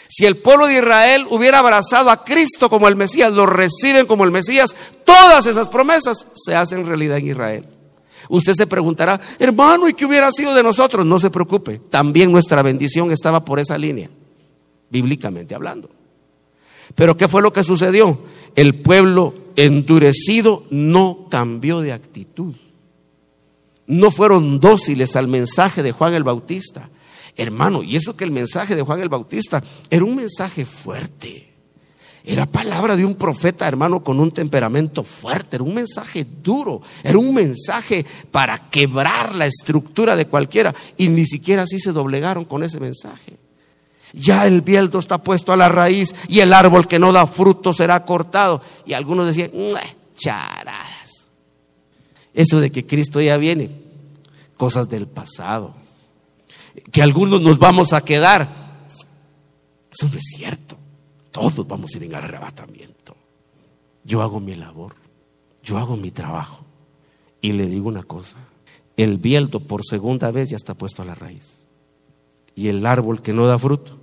[0.07, 4.25] Si el pueblo de Israel hubiera abrazado a Cristo como el Mesías, lo reciben como
[4.25, 7.67] el Mesías, todas esas promesas se hacen realidad en Israel.
[8.29, 11.05] Usted se preguntará, hermano, ¿y qué hubiera sido de nosotros?
[11.05, 14.09] No se preocupe, también nuestra bendición estaba por esa línea,
[14.89, 15.89] bíblicamente hablando.
[16.95, 18.19] Pero ¿qué fue lo que sucedió?
[18.55, 22.55] El pueblo endurecido no cambió de actitud.
[23.87, 26.89] No fueron dóciles al mensaje de Juan el Bautista.
[27.35, 31.50] Hermano, y eso que el mensaje de Juan el Bautista era un mensaje fuerte.
[32.23, 35.55] Era palabra de un profeta, hermano, con un temperamento fuerte.
[35.55, 36.81] Era un mensaje duro.
[37.03, 40.73] Era un mensaje para quebrar la estructura de cualquiera.
[40.97, 43.37] Y ni siquiera así se doblegaron con ese mensaje.
[44.13, 47.73] Ya el bieldo está puesto a la raíz y el árbol que no da fruto
[47.73, 48.61] será cortado.
[48.85, 49.51] Y algunos decían,
[50.15, 51.27] charadas.
[52.33, 53.71] Eso de que Cristo ya viene,
[54.57, 55.73] cosas del pasado.
[56.91, 58.49] Que algunos nos vamos a quedar.
[59.91, 60.77] Eso no es cierto.
[61.31, 63.15] Todos vamos a ir en arrebatamiento.
[64.03, 64.95] Yo hago mi labor,
[65.63, 66.65] yo hago mi trabajo.
[67.39, 68.37] Y le digo una cosa,
[68.97, 71.65] el bieldo por segunda vez ya está puesto a la raíz.
[72.55, 73.97] Y el árbol que no da fruto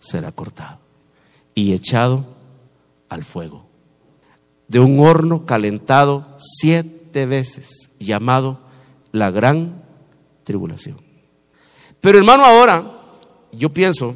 [0.00, 0.78] será cortado
[1.54, 2.24] y echado
[3.08, 3.66] al fuego.
[4.66, 8.58] De un horno calentado siete veces, llamado
[9.12, 9.82] la gran
[10.44, 11.00] tribulación.
[12.00, 13.00] Pero hermano, ahora
[13.52, 14.14] yo pienso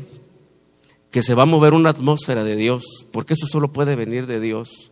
[1.13, 4.41] que se va a mover una atmósfera de Dios, porque eso solo puede venir de
[4.41, 4.91] Dios,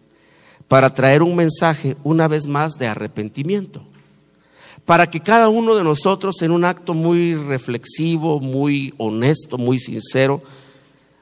[0.69, 3.83] para traer un mensaje una vez más de arrepentimiento.
[4.85, 10.43] Para que cada uno de nosotros en un acto muy reflexivo, muy honesto, muy sincero,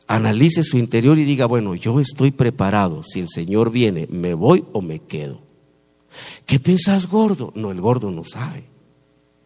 [0.08, 4.64] analice su interior y diga, bueno, yo estoy preparado, si el Señor viene, ¿me voy
[4.72, 5.40] o me quedo?
[6.44, 7.52] ¿Qué piensas gordo?
[7.54, 8.64] No, el gordo no sabe.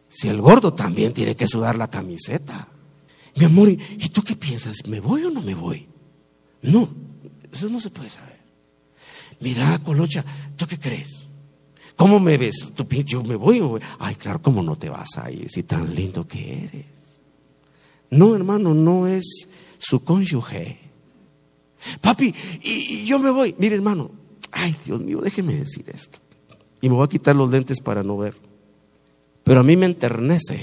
[0.09, 2.69] Si el gordo también tiene que sudar la camiseta.
[3.35, 4.77] Mi amor, ¿y tú qué piensas?
[4.87, 5.87] ¿Me voy o no me voy?
[6.63, 6.89] No,
[7.51, 8.41] eso no se puede saber.
[9.41, 10.25] Mira, Colocha,
[10.57, 11.27] ¿tú qué crees?
[11.97, 12.73] ¿Cómo me ves?
[12.75, 13.81] ¿Tú, yo me voy o voy?
[13.99, 16.87] Ay, claro, ¿cómo no te vas a ir si tan lindo que eres?
[18.11, 20.79] No, hermano, no es su cónyuge.
[22.01, 23.55] Papi, y, yo me voy.
[23.59, 24.11] Mire, hermano,
[24.53, 26.19] ay, Dios mío, déjeme decir esto.
[26.81, 28.37] Y me voy a quitar los lentes para no ver.
[29.45, 30.61] Pero a mí me enternece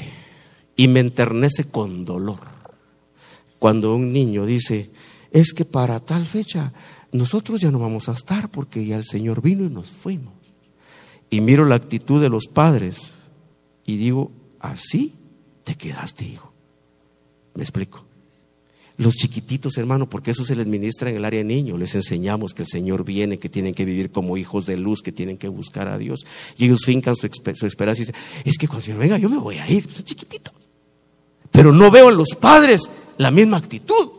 [0.76, 2.59] y me enternece con dolor
[3.60, 4.90] cuando un niño dice,
[5.32, 6.74] es que para tal fecha
[7.12, 10.34] nosotros ya no vamos a estar porque ya el Señor vino y nos fuimos.
[11.30, 13.14] Y miro la actitud de los padres
[13.86, 15.14] y digo, así
[15.64, 16.52] te quedaste, hijo.
[17.54, 18.06] ¿Me explico?
[18.98, 22.54] Los chiquititos, hermano, porque eso se les ministra en el área de niños, les enseñamos
[22.54, 25.48] que el Señor viene, que tienen que vivir como hijos de luz, que tienen que
[25.48, 26.26] buscar a Dios.
[26.58, 29.38] Y ellos fincan su, esperanza y dicen, es que cuando el Señor venga yo me
[29.38, 30.54] voy a ir, son chiquititos.
[31.50, 34.12] Pero no veo en los padres la misma actitud.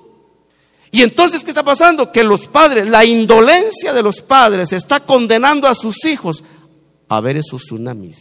[0.90, 2.12] Y entonces, ¿qué está pasando?
[2.12, 6.44] Que los padres, la indolencia de los padres está condenando a sus hijos
[7.08, 8.18] a ver esos tsunamis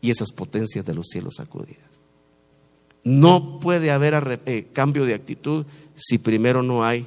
[0.00, 2.00] y esas potencias de los cielos sacudidas.
[3.04, 7.06] No puede haber eh, cambio de actitud si primero no hay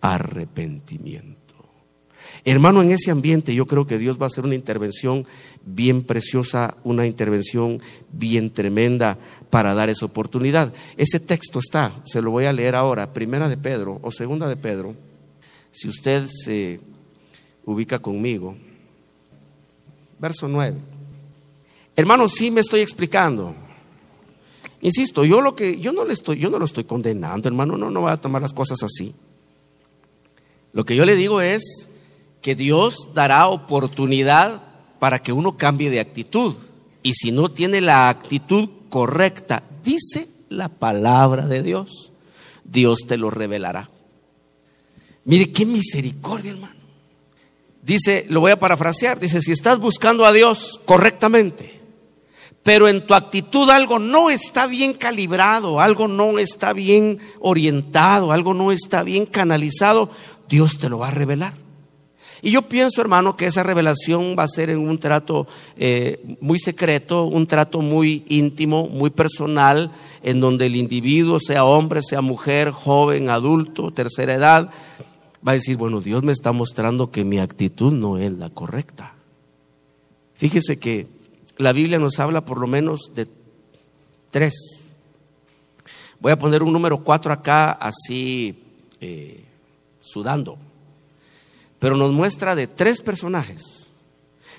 [0.00, 1.39] arrepentimiento.
[2.44, 5.26] Hermano, en ese ambiente yo creo que Dios va a hacer una intervención
[5.64, 7.80] bien preciosa, una intervención
[8.12, 9.18] bien tremenda
[9.50, 10.72] para dar esa oportunidad.
[10.96, 14.56] Ese texto está, se lo voy a leer ahora, primera de Pedro o segunda de
[14.56, 14.94] Pedro,
[15.70, 16.80] si usted se
[17.64, 18.56] ubica conmigo.
[20.18, 20.76] Verso 9.
[21.96, 23.54] Hermano, sí me estoy explicando.
[24.82, 27.90] Insisto, yo lo que yo no le estoy yo no lo estoy condenando, hermano, no
[27.90, 29.14] no va a tomar las cosas así.
[30.72, 31.88] Lo que yo le digo es
[32.42, 34.62] que Dios dará oportunidad
[34.98, 36.54] para que uno cambie de actitud.
[37.02, 42.12] Y si no tiene la actitud correcta, dice la palabra de Dios,
[42.64, 43.90] Dios te lo revelará.
[45.24, 46.74] Mire qué misericordia, hermano.
[47.82, 51.80] Dice, lo voy a parafrasear, dice, si estás buscando a Dios correctamente,
[52.62, 58.52] pero en tu actitud algo no está bien calibrado, algo no está bien orientado, algo
[58.52, 60.10] no está bien canalizado,
[60.48, 61.54] Dios te lo va a revelar.
[62.42, 66.58] Y yo pienso, hermano, que esa revelación va a ser en un trato eh, muy
[66.58, 69.90] secreto, un trato muy íntimo, muy personal,
[70.22, 74.70] en donde el individuo, sea hombre, sea mujer, joven, adulto, tercera edad,
[75.46, 79.14] va a decir, bueno, Dios me está mostrando que mi actitud no es la correcta.
[80.34, 81.08] Fíjese que
[81.58, 83.28] la Biblia nos habla por lo menos de
[84.30, 84.54] tres.
[86.20, 88.62] Voy a poner un número cuatro acá, así,
[89.00, 89.44] eh,
[90.00, 90.56] sudando
[91.80, 93.90] pero nos muestra de tres personajes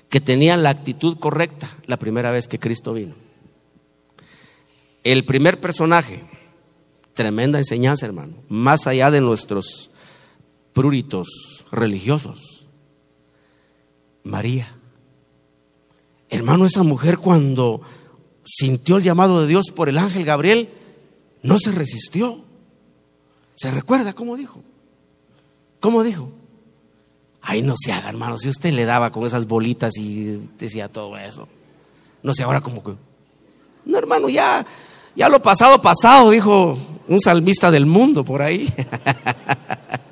[0.09, 3.15] que tenían la actitud correcta la primera vez que Cristo vino.
[5.03, 6.23] El primer personaje,
[7.13, 9.91] tremenda enseñanza, hermano, más allá de nuestros
[10.73, 11.27] pruritos
[11.71, 12.67] religiosos,
[14.23, 14.75] María.
[16.29, 17.81] Hermano, esa mujer cuando
[18.43, 20.69] sintió el llamado de Dios por el ángel Gabriel,
[21.43, 22.43] no se resistió.
[23.55, 24.63] ¿Se recuerda cómo dijo?
[25.79, 26.31] ¿Cómo dijo?
[27.41, 28.37] Ay, no se haga, hermano.
[28.37, 31.47] Si usted le daba con esas bolitas y decía todo eso.
[32.21, 32.93] No sé, ahora como que.
[33.85, 34.65] No, hermano, ya,
[35.15, 36.77] ya lo pasado, pasado, dijo
[37.07, 38.71] un salmista del mundo por ahí.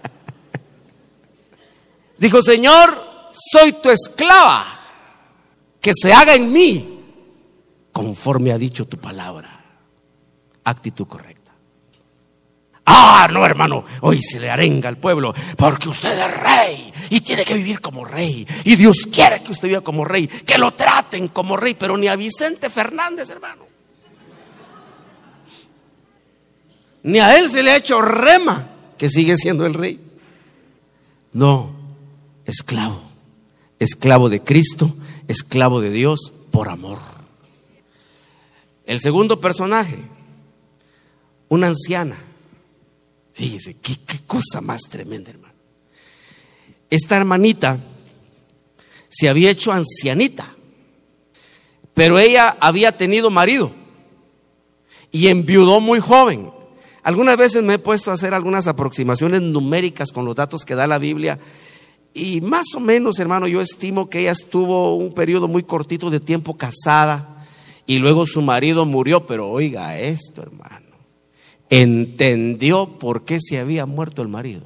[2.17, 2.97] dijo, Señor,
[3.31, 4.65] soy tu esclava.
[5.79, 6.99] Que se haga en mí
[7.93, 9.63] conforme ha dicho tu palabra.
[10.63, 11.53] Actitud correcta.
[12.85, 17.45] Ah, no, hermano, hoy se le arenga al pueblo porque usted es rey y tiene
[17.45, 18.47] que vivir como rey.
[18.63, 22.07] Y Dios quiere que usted viva como rey, que lo traten como rey, pero ni
[22.07, 23.67] a Vicente Fernández, hermano.
[27.03, 29.99] Ni a él se le ha hecho rema que sigue siendo el rey.
[31.33, 31.71] No,
[32.45, 33.01] esclavo,
[33.79, 34.95] esclavo de Cristo,
[35.27, 36.99] esclavo de Dios por amor.
[38.85, 39.97] El segundo personaje,
[41.47, 42.17] una anciana
[43.39, 43.95] Fíjese, qué,
[44.27, 45.48] cosa más tremenda, hermano.
[46.89, 47.79] Esta hermanita
[49.09, 50.53] se había hecho ancianita,
[51.93, 53.71] pero ella había tenido marido
[55.11, 56.51] y enviudó muy joven.
[57.03, 60.87] Algunas veces me he puesto a hacer algunas aproximaciones numéricas con los datos que da
[60.87, 61.39] la Biblia
[62.13, 66.19] y más o menos, hermano, yo estimo que ella estuvo un periodo muy cortito de
[66.19, 67.45] tiempo casada
[67.85, 70.89] y luego su marido murió, pero oiga esto, hermano
[71.69, 74.63] entendió por qué se había muerto el marido.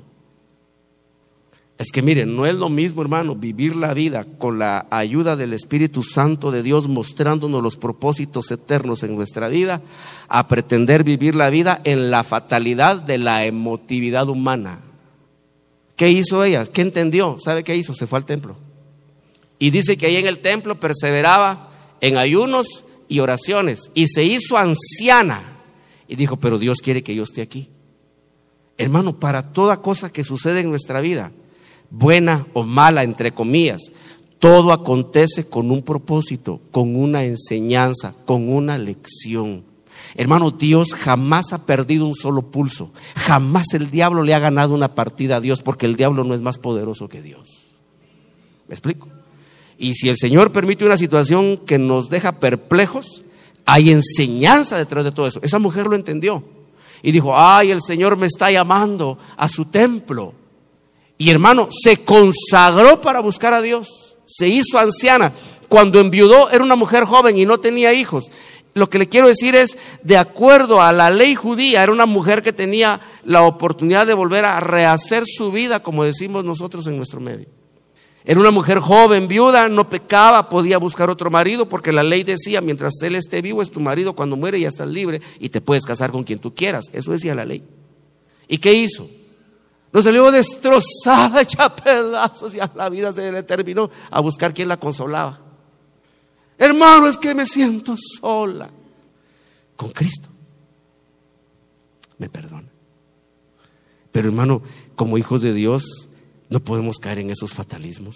[1.84, 5.52] Es que miren, no es lo mismo, hermano, vivir la vida con la ayuda del
[5.52, 9.82] Espíritu Santo de Dios mostrándonos los propósitos eternos en nuestra vida,
[10.30, 14.80] a pretender vivir la vida en la fatalidad de la emotividad humana.
[15.98, 16.66] ¿Qué hizo ella?
[16.66, 17.36] ¿Qué entendió?
[17.38, 17.94] ¿Sabe qué hizo?
[17.94, 18.56] Se fue al templo.
[19.60, 21.70] Y dice que ahí en el templo perseveraba
[22.00, 25.42] en ayunos y oraciones y se hizo anciana
[26.08, 27.68] y dijo, pero Dios quiere que yo esté aquí.
[28.78, 31.34] Hermano, para toda cosa que sucede en nuestra vida,
[31.94, 33.92] buena o mala, entre comillas,
[34.40, 39.64] todo acontece con un propósito, con una enseñanza, con una lección.
[40.16, 42.92] Hermano, Dios jamás ha perdido un solo pulso.
[43.16, 46.42] Jamás el diablo le ha ganado una partida a Dios porque el diablo no es
[46.42, 47.68] más poderoso que Dios.
[48.68, 49.08] ¿Me explico?
[49.78, 53.24] Y si el Señor permite una situación que nos deja perplejos,
[53.66, 55.40] hay enseñanza detrás de todo eso.
[55.42, 56.44] Esa mujer lo entendió
[57.02, 60.34] y dijo, ay, el Señor me está llamando a su templo.
[61.18, 64.18] Y hermano, se consagró para buscar a Dios.
[64.26, 65.34] Se hizo anciana.
[65.70, 68.30] Cuando enviudó era una mujer joven y no tenía hijos.
[68.74, 72.42] Lo que le quiero decir es, de acuerdo a la ley judía, era una mujer
[72.42, 77.20] que tenía la oportunidad de volver a rehacer su vida, como decimos nosotros en nuestro
[77.20, 77.46] medio.
[78.26, 82.62] Era una mujer joven, viuda, no pecaba, podía buscar otro marido porque la ley decía,
[82.62, 85.84] mientras él esté vivo es tu marido, cuando muere ya estás libre y te puedes
[85.86, 86.86] casar con quien tú quieras.
[86.94, 87.64] Eso decía la ley.
[88.48, 89.08] ¿Y qué hizo?
[89.94, 94.68] No salió destrozada, hecha pedazos y a la vida se le terminó a buscar quien
[94.68, 95.40] la consolaba.
[96.58, 98.70] Hermano, es que me siento sola.
[99.76, 100.30] Con Cristo.
[102.18, 102.68] Me perdona.
[104.12, 104.62] Pero hermano,
[104.96, 106.10] como hijos de Dios,
[106.50, 108.16] no podemos caer en esos fatalismos.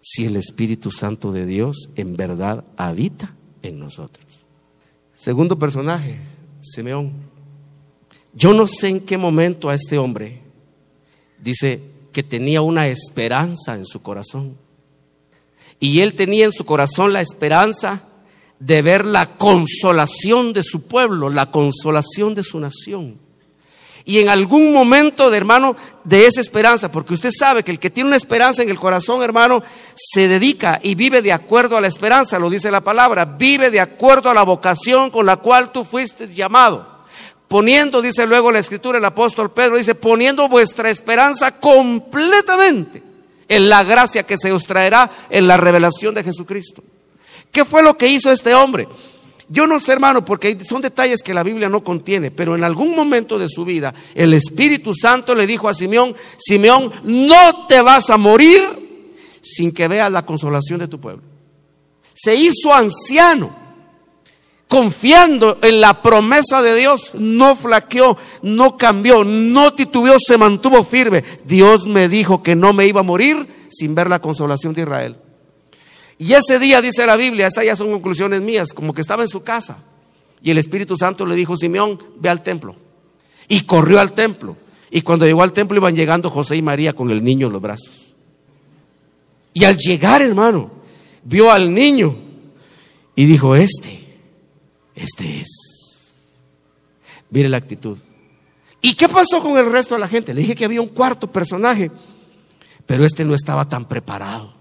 [0.00, 4.46] Si el Espíritu Santo de Dios en verdad habita en nosotros.
[5.14, 6.18] Segundo personaje,
[6.60, 7.12] Simeón.
[8.34, 10.47] Yo no sé en qué momento a este hombre
[11.40, 11.80] dice
[12.12, 14.56] que tenía una esperanza en su corazón.
[15.80, 18.04] Y él tenía en su corazón la esperanza
[18.58, 23.18] de ver la consolación de su pueblo, la consolación de su nación
[24.08, 27.90] y en algún momento de hermano de esa esperanza, porque usted sabe que el que
[27.90, 29.62] tiene una esperanza en el corazón, hermano,
[29.94, 33.80] se dedica y vive de acuerdo a la esperanza, lo dice la palabra, vive de
[33.80, 36.97] acuerdo a la vocación con la cual tú fuiste llamado.
[37.48, 43.02] Poniendo, dice luego la escritura, el apóstol Pedro dice, poniendo vuestra esperanza completamente
[43.48, 46.82] en la gracia que se os traerá en la revelación de Jesucristo.
[47.50, 48.86] ¿Qué fue lo que hizo este hombre?
[49.48, 52.94] Yo no sé, hermano, porque son detalles que la Biblia no contiene, pero en algún
[52.94, 58.10] momento de su vida el Espíritu Santo le dijo a Simeón, Simeón, no te vas
[58.10, 58.62] a morir
[59.42, 61.22] sin que veas la consolación de tu pueblo.
[62.12, 63.56] Se hizo anciano,
[64.68, 71.24] confiando en la promesa de Dios, no flaqueó, no cambió, no titubeó, se mantuvo firme.
[71.44, 75.16] Dios me dijo que no me iba a morir sin ver la consolación de Israel.
[76.18, 79.28] Y ese día, dice la Biblia, esas ya son conclusiones mías, como que estaba en
[79.28, 79.82] su casa.
[80.42, 82.76] Y el Espíritu Santo le dijo, Simeón, ve al templo.
[83.48, 84.56] Y corrió al templo.
[84.90, 87.62] Y cuando llegó al templo iban llegando José y María con el niño en los
[87.62, 88.14] brazos.
[89.54, 90.70] Y al llegar, hermano,
[91.24, 92.16] vio al niño
[93.14, 94.07] y dijo, este,
[94.98, 95.48] este es.
[97.30, 97.98] Mire la actitud.
[98.80, 100.34] ¿Y qué pasó con el resto de la gente?
[100.34, 101.90] Le dije que había un cuarto personaje,
[102.86, 104.54] pero este no estaba tan preparado.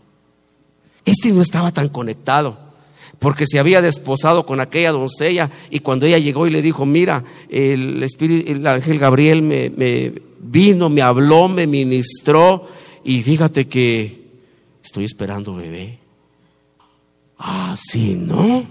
[1.05, 2.67] Este no estaba tan conectado
[3.19, 7.23] porque se había desposado con aquella doncella y cuando ella llegó y le dijo, mira,
[7.49, 12.67] el, espíritu, el ángel Gabriel me, me, vino, me habló, me ministró
[13.03, 14.27] y fíjate que
[14.83, 15.99] estoy esperando bebé.
[17.39, 18.65] Ah, sí, ¿no?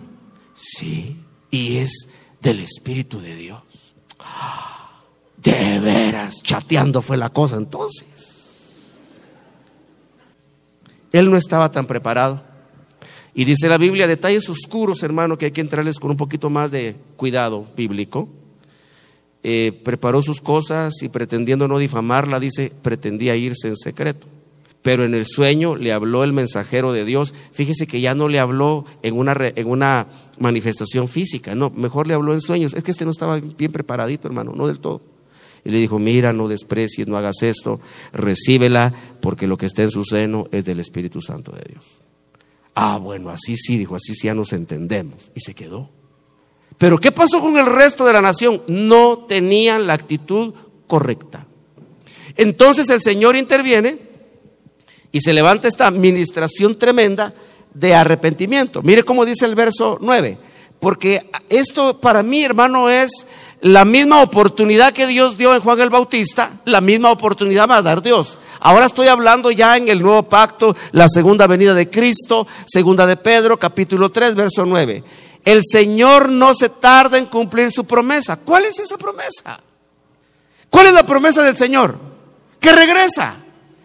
[0.54, 1.16] Sí,
[1.50, 2.08] y es
[2.40, 3.62] del Espíritu de Dios.
[5.36, 8.06] De veras, chateando fue la cosa entonces.
[11.12, 12.42] Él no estaba tan preparado.
[13.34, 16.70] Y dice la Biblia, detalles oscuros, hermano, que hay que entrarles con un poquito más
[16.70, 18.28] de cuidado bíblico.
[19.42, 24.26] Eh, preparó sus cosas y pretendiendo no difamarla, dice, pretendía irse en secreto.
[24.86, 27.34] Pero en el sueño le habló el mensajero de Dios.
[27.50, 30.06] Fíjese que ya no le habló en una, en una
[30.38, 32.72] manifestación física, no, mejor le habló en sueños.
[32.72, 35.02] Es que este no estaba bien preparadito, hermano, no del todo.
[35.64, 37.80] Y le dijo, mira, no desprecies, no hagas esto,
[38.12, 41.84] recíbela, porque lo que está en su seno es del Espíritu Santo de Dios.
[42.76, 45.32] Ah, bueno, así sí, dijo, así sí ya nos entendemos.
[45.34, 45.90] Y se quedó.
[46.78, 48.62] Pero ¿qué pasó con el resto de la nación?
[48.68, 50.54] No tenían la actitud
[50.86, 51.44] correcta.
[52.36, 54.05] Entonces el Señor interviene
[55.12, 57.32] y se levanta esta administración tremenda
[57.72, 58.82] de arrepentimiento.
[58.82, 60.38] Mire cómo dice el verso 9.
[60.80, 63.26] Porque esto para mí, hermano, es
[63.60, 67.82] la misma oportunidad que Dios dio en Juan el Bautista, la misma oportunidad va a
[67.82, 68.38] dar Dios.
[68.60, 73.16] Ahora estoy hablando ya en el nuevo pacto, la segunda venida de Cristo, segunda de
[73.16, 75.02] Pedro, capítulo 3, verso 9.
[75.44, 78.36] El Señor no se tarda en cumplir su promesa.
[78.36, 79.60] ¿Cuál es esa promesa?
[80.68, 81.96] ¿Cuál es la promesa del Señor?
[82.60, 83.36] Que regresa.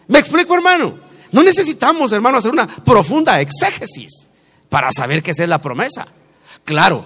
[0.08, 1.11] ¿Me explico, hermano?
[1.32, 4.28] No necesitamos, hermano, hacer una profunda exégesis
[4.70, 6.08] para saber qué es la promesa.
[6.64, 7.06] Claro,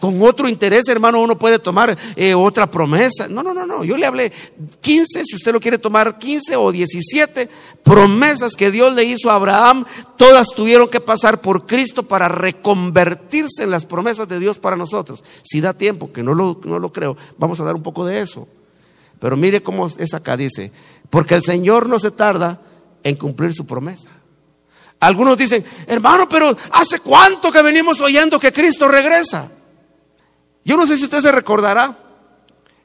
[0.00, 3.28] con otro interés, hermano, uno puede tomar eh, otra promesa.
[3.28, 3.84] No, no, no, no.
[3.84, 4.32] Yo le hablé
[4.80, 7.48] 15, si usted lo quiere tomar 15 o 17
[7.84, 9.84] promesas que Dios le hizo a Abraham.
[10.16, 15.22] Todas tuvieron que pasar por Cristo para reconvertirse en las promesas de Dios para nosotros.
[15.44, 18.20] Si da tiempo, que no lo, no lo creo, vamos a dar un poco de
[18.20, 18.48] eso.
[19.20, 20.72] Pero mire cómo es acá, dice,
[21.10, 22.60] porque el Señor no se tarda
[23.06, 24.08] en cumplir su promesa.
[24.98, 29.48] Algunos dicen, hermano, pero ¿hace cuánto que venimos oyendo que Cristo regresa?
[30.64, 31.96] Yo no sé si usted se recordará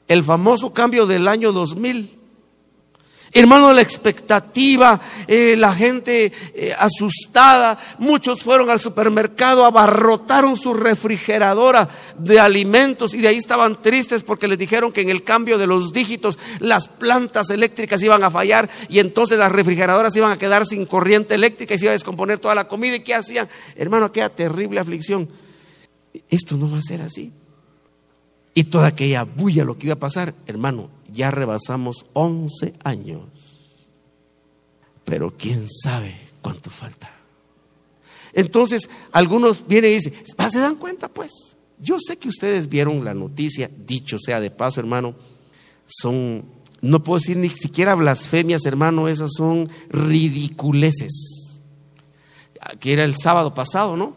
[0.06, 2.20] el famoso cambio del año 2000.
[3.34, 11.88] Hermano, la expectativa, eh, la gente eh, asustada, muchos fueron al supermercado, abarrotaron su refrigeradora
[12.18, 15.66] de alimentos y de ahí estaban tristes porque les dijeron que en el cambio de
[15.66, 20.66] los dígitos las plantas eléctricas iban a fallar y entonces las refrigeradoras iban a quedar
[20.66, 22.96] sin corriente eléctrica y se iba a descomponer toda la comida.
[22.96, 23.48] ¿Y qué hacían?
[23.76, 25.26] Hermano, aquella terrible aflicción.
[26.28, 27.32] Esto no va a ser así.
[28.52, 33.22] Y toda aquella bulla, lo que iba a pasar, hermano, ya rebasamos 11 años.
[35.04, 37.10] Pero quién sabe cuánto falta.
[38.32, 41.56] Entonces, algunos vienen y dicen, ah, ¿se dan cuenta pues?
[41.78, 45.14] Yo sé que ustedes vieron la noticia, dicho sea de paso, hermano,
[45.84, 46.44] son,
[46.80, 51.60] no puedo decir ni siquiera blasfemias, hermano, esas son ridiculeces.
[52.78, 54.14] Que era el sábado pasado, ¿no?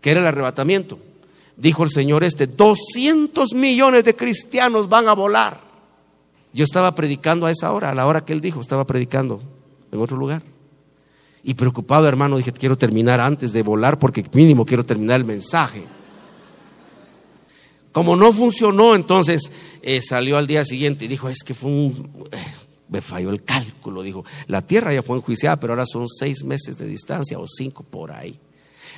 [0.00, 1.00] Que era el arrebatamiento.
[1.56, 5.65] Dijo el Señor este, 200 millones de cristianos van a volar.
[6.52, 9.42] Yo estaba predicando a esa hora, a la hora que él dijo, estaba predicando
[9.92, 10.42] en otro lugar.
[11.42, 15.84] Y preocupado, hermano, dije, quiero terminar antes de volar porque mínimo quiero terminar el mensaje.
[17.92, 22.28] Como no funcionó, entonces eh, salió al día siguiente y dijo, es que fue un...
[22.32, 22.36] Eh,
[22.88, 26.78] me falló el cálculo, dijo, la tierra ya fue enjuiciada, pero ahora son seis meses
[26.78, 28.38] de distancia o cinco por ahí.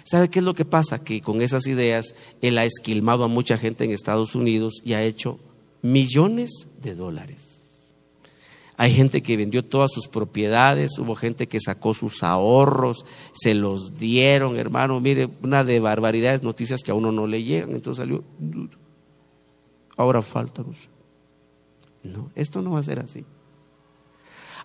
[0.04, 1.02] ¿Sabe qué es lo que pasa?
[1.02, 5.02] Que con esas ideas él ha esquilmado a mucha gente en Estados Unidos y ha
[5.02, 5.38] hecho
[5.82, 7.58] millones de dólares.
[8.80, 13.96] Hay gente que vendió todas sus propiedades, hubo gente que sacó sus ahorros, se los
[13.96, 15.00] dieron, hermano.
[15.00, 17.70] Mire, una de barbaridades, noticias que a uno no le llegan.
[17.70, 18.22] Entonces salió,
[19.96, 20.62] ahora falta.
[22.04, 23.24] No, esto no va a ser así.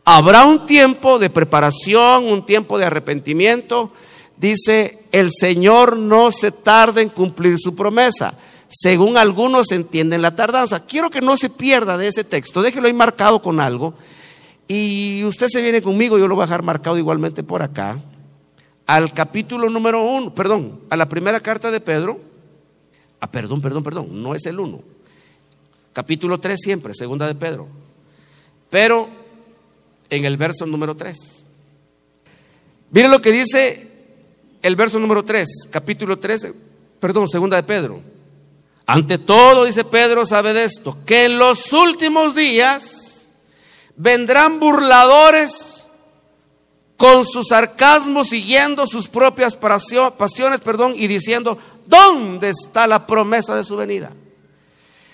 [0.05, 3.91] Habrá un tiempo de preparación, un tiempo de arrepentimiento.
[4.37, 8.37] Dice, el Señor no se tarda en cumplir su promesa
[8.73, 10.83] según algunos entienden la tardanza.
[10.85, 13.93] Quiero que no se pierda de ese texto, déjelo ahí marcado con algo.
[14.67, 18.01] Y usted se viene conmigo, yo lo voy a dejar marcado igualmente por acá,
[18.87, 22.19] al capítulo número uno, perdón, a la primera carta de Pedro.
[23.19, 24.81] Ah, perdón, perdón, perdón, no es el uno.
[25.93, 27.67] Capítulo 3 siempre, segunda de Pedro.
[28.69, 29.07] Pero
[30.09, 31.45] en el verso número 3.
[32.89, 33.91] Mire lo que dice
[34.63, 36.53] el verso número 3, capítulo 13,
[36.99, 38.12] perdón, segunda de Pedro.
[38.85, 43.27] Ante todo, dice Pedro, sabe de esto, que en los últimos días
[43.95, 45.87] vendrán burladores
[46.97, 53.63] con su sarcasmo siguiendo sus propias pasiones, perdón, y diciendo, ¿dónde está la promesa de
[53.63, 54.11] su venida?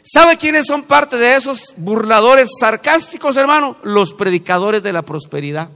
[0.02, 3.78] ¿Sabe quiénes son parte de esos burladores sarcásticos, hermano?
[3.84, 5.70] Los predicadores de la prosperidad.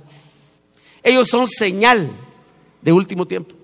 [1.04, 2.12] Ellos son señal
[2.82, 3.56] de último tiempo.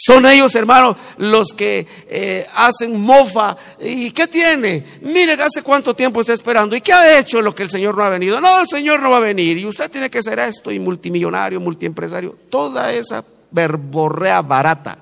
[0.00, 3.56] Son ellos, hermanos, los que eh, hacen mofa.
[3.80, 4.84] ¿Y qué tiene?
[5.02, 6.76] Mire, hace cuánto tiempo está esperando.
[6.76, 8.40] ¿Y qué ha hecho lo que el Señor no ha venido?
[8.40, 9.58] No, el Señor no va a venir.
[9.58, 12.36] Y usted tiene que ser esto, y multimillonario, multiempresario.
[12.48, 14.98] Toda esa verborrea barata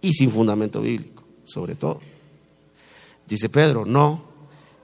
[0.00, 2.00] y sin fundamento bíblico, sobre todo.
[3.28, 4.24] Dice Pedro, no,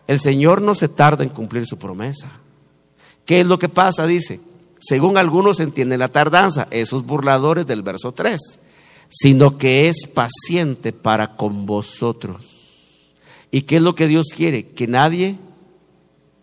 [0.06, 2.28] el Señor no se tarda en cumplir su promesa.
[3.26, 4.06] ¿Qué es lo que pasa?
[4.06, 4.38] Dice,
[4.78, 8.60] según algunos entienden la tardanza, esos burladores del verso 3
[9.12, 12.46] sino que es paciente para con vosotros.
[13.50, 14.68] ¿Y qué es lo que Dios quiere?
[14.68, 15.36] Que nadie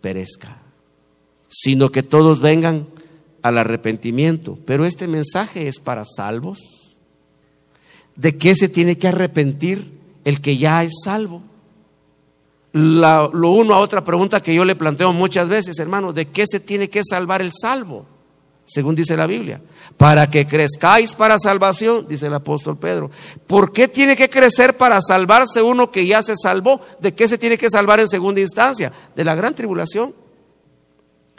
[0.00, 0.58] perezca,
[1.48, 2.86] sino que todos vengan
[3.42, 4.56] al arrepentimiento.
[4.64, 6.60] Pero este mensaje es para salvos.
[8.14, 9.90] ¿De qué se tiene que arrepentir
[10.24, 11.42] el que ya es salvo?
[12.72, 16.60] lo uno a otra pregunta que yo le planteo muchas veces, hermano, ¿de qué se
[16.60, 18.06] tiene que salvar el salvo?
[18.70, 19.60] Según dice la Biblia,
[19.96, 23.10] para que crezcáis para salvación, dice el apóstol Pedro.
[23.48, 26.80] ¿Por qué tiene que crecer para salvarse uno que ya se salvó?
[27.00, 28.92] ¿De qué se tiene que salvar en segunda instancia?
[29.16, 30.14] De la gran tribulación.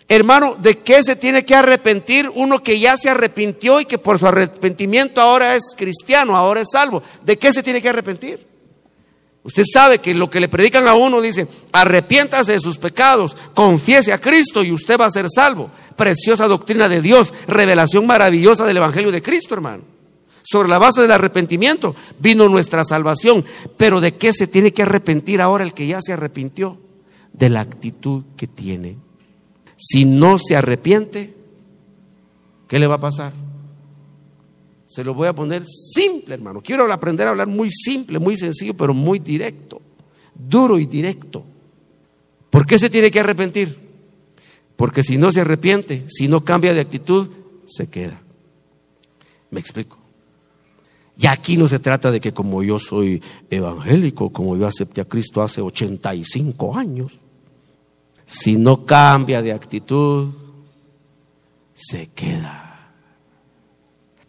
[0.10, 4.20] Hermano, ¿de qué se tiene que arrepentir uno que ya se arrepintió y que por
[4.20, 7.02] su arrepentimiento ahora es cristiano, ahora es salvo?
[7.24, 8.46] ¿De qué se tiene que arrepentir?
[9.44, 14.12] Usted sabe que lo que le predican a uno dice, arrepiéntase de sus pecados, confiese
[14.12, 15.72] a Cristo y usted va a ser salvo
[16.02, 19.84] preciosa doctrina de Dios, revelación maravillosa del Evangelio de Cristo, hermano.
[20.42, 23.46] Sobre la base del arrepentimiento vino nuestra salvación.
[23.78, 26.80] Pero ¿de qué se tiene que arrepentir ahora el que ya se arrepintió?
[27.34, 28.98] De la actitud que tiene.
[29.78, 31.36] Si no se arrepiente,
[32.68, 33.34] ¿qué le va a pasar?
[34.88, 36.62] Se lo voy a poner simple, hermano.
[36.62, 39.80] Quiero aprender a hablar muy simple, muy sencillo, pero muy directo.
[40.34, 41.46] Duro y directo.
[42.50, 43.91] ¿Por qué se tiene que arrepentir?
[44.82, 47.30] Porque si no se arrepiente, si no cambia de actitud,
[47.68, 48.20] se queda.
[49.52, 50.00] ¿Me explico?
[51.16, 53.22] Y aquí no se trata de que como yo soy
[53.52, 57.20] evangélico, como yo acepté a Cristo hace 85 años,
[58.26, 60.30] si no cambia de actitud,
[61.76, 62.61] se queda.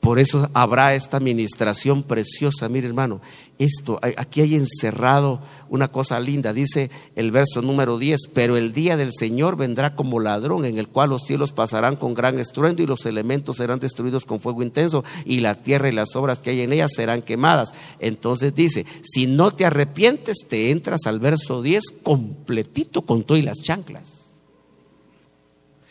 [0.03, 2.69] Por eso habrá esta administración preciosa.
[2.69, 3.21] Mire, hermano,
[3.61, 6.53] esto, aquí hay encerrado una cosa linda.
[6.53, 10.89] Dice el verso número 10, pero el día del Señor vendrá como ladrón, en el
[10.89, 15.05] cual los cielos pasarán con gran estruendo y los elementos serán destruidos con fuego intenso
[15.25, 17.73] y la tierra y las obras que hay en ella serán quemadas.
[18.01, 23.43] Entonces dice, si no te arrepientes, te entras al verso 10 completito con todo y
[23.43, 24.33] las chanclas.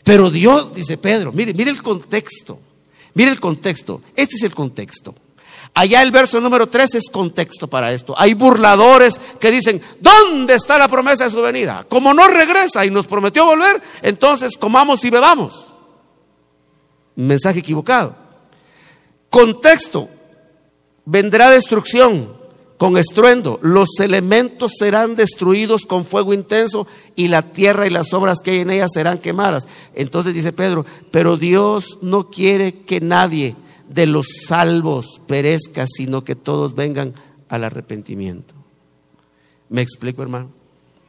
[0.04, 2.58] Pero Dios, dice Pedro, mire, mire el contexto.
[3.14, 4.02] Mire el contexto.
[4.16, 5.14] Este es el contexto.
[5.74, 8.14] Allá el verso número 3 es contexto para esto.
[8.18, 11.86] Hay burladores que dicen, ¿dónde está la promesa de su venida?
[11.88, 15.66] Como no regresa y nos prometió volver, entonces comamos y bebamos.
[17.16, 18.14] Mensaje equivocado.
[19.30, 20.10] Contexto,
[21.06, 22.41] vendrá destrucción
[22.82, 28.40] con estruendo, los elementos serán destruidos con fuego intenso y la tierra y las obras
[28.42, 29.68] que hay en ella serán quemadas.
[29.94, 33.54] Entonces dice Pedro, pero Dios no quiere que nadie
[33.88, 37.12] de los salvos perezca, sino que todos vengan
[37.48, 38.52] al arrepentimiento.
[39.68, 40.50] ¿Me explico, hermano?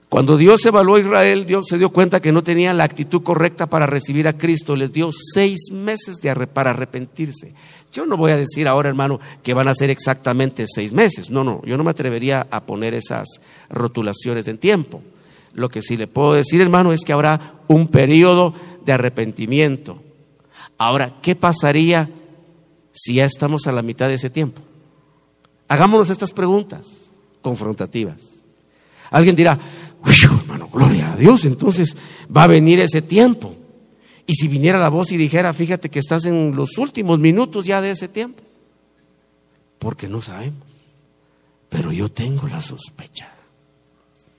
[0.10, 3.66] Cuando Dios evaluó a Israel, Dios se dio cuenta que no tenía la actitud correcta
[3.66, 4.76] para recibir a Cristo.
[4.76, 6.18] Les dio seis meses
[6.54, 7.56] para arrepentirse.
[7.94, 11.30] Yo no voy a decir ahora, hermano, que van a ser exactamente seis meses.
[11.30, 13.28] No, no, yo no me atrevería a poner esas
[13.70, 15.04] rotulaciones en tiempo.
[15.54, 20.02] Lo que sí le puedo decir, hermano, es que habrá un periodo de arrepentimiento.
[20.80, 22.10] Ahora, ¿qué pasaría
[22.92, 24.64] si ya estamos a la mitad de ese tiempo?
[25.68, 27.12] Hagámonos estas preguntas
[27.44, 28.44] confrontativas.
[29.12, 29.60] Alguien dirá,
[30.24, 31.96] hermano, gloria a Dios, entonces
[32.36, 33.56] va a venir ese tiempo.
[34.26, 37.82] Y si viniera la voz y dijera, fíjate que estás en los últimos minutos ya
[37.82, 38.42] de ese tiempo,
[39.80, 40.64] porque no sabemos.
[41.70, 43.30] Pero yo tengo la sospecha,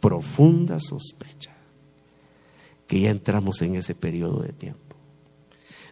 [0.00, 1.52] profunda sospecha,
[2.86, 4.80] que ya entramos en ese periodo de tiempo.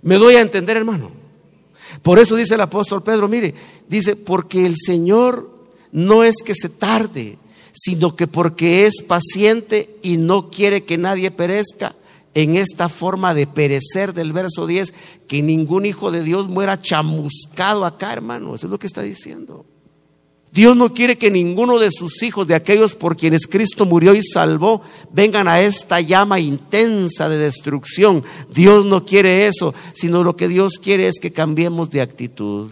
[0.03, 1.11] Me doy a entender, hermano.
[2.01, 3.55] Por eso dice el apóstol Pedro, mire,
[3.89, 5.51] dice, porque el Señor
[5.91, 7.39] no es que se tarde,
[7.73, 11.95] sino que porque es paciente y no quiere que nadie perezca
[12.35, 14.93] en esta forma de perecer del verso 10,
[15.29, 18.55] que ningún hijo de Dios muera chamuscado acá, hermano.
[18.55, 19.67] Eso es lo que está diciendo.
[20.53, 24.23] Dios no quiere que ninguno de sus hijos, de aquellos por quienes Cristo murió y
[24.23, 28.23] salvó, vengan a esta llama intensa de destrucción.
[28.53, 32.71] Dios no quiere eso, sino lo que Dios quiere es que cambiemos de actitud.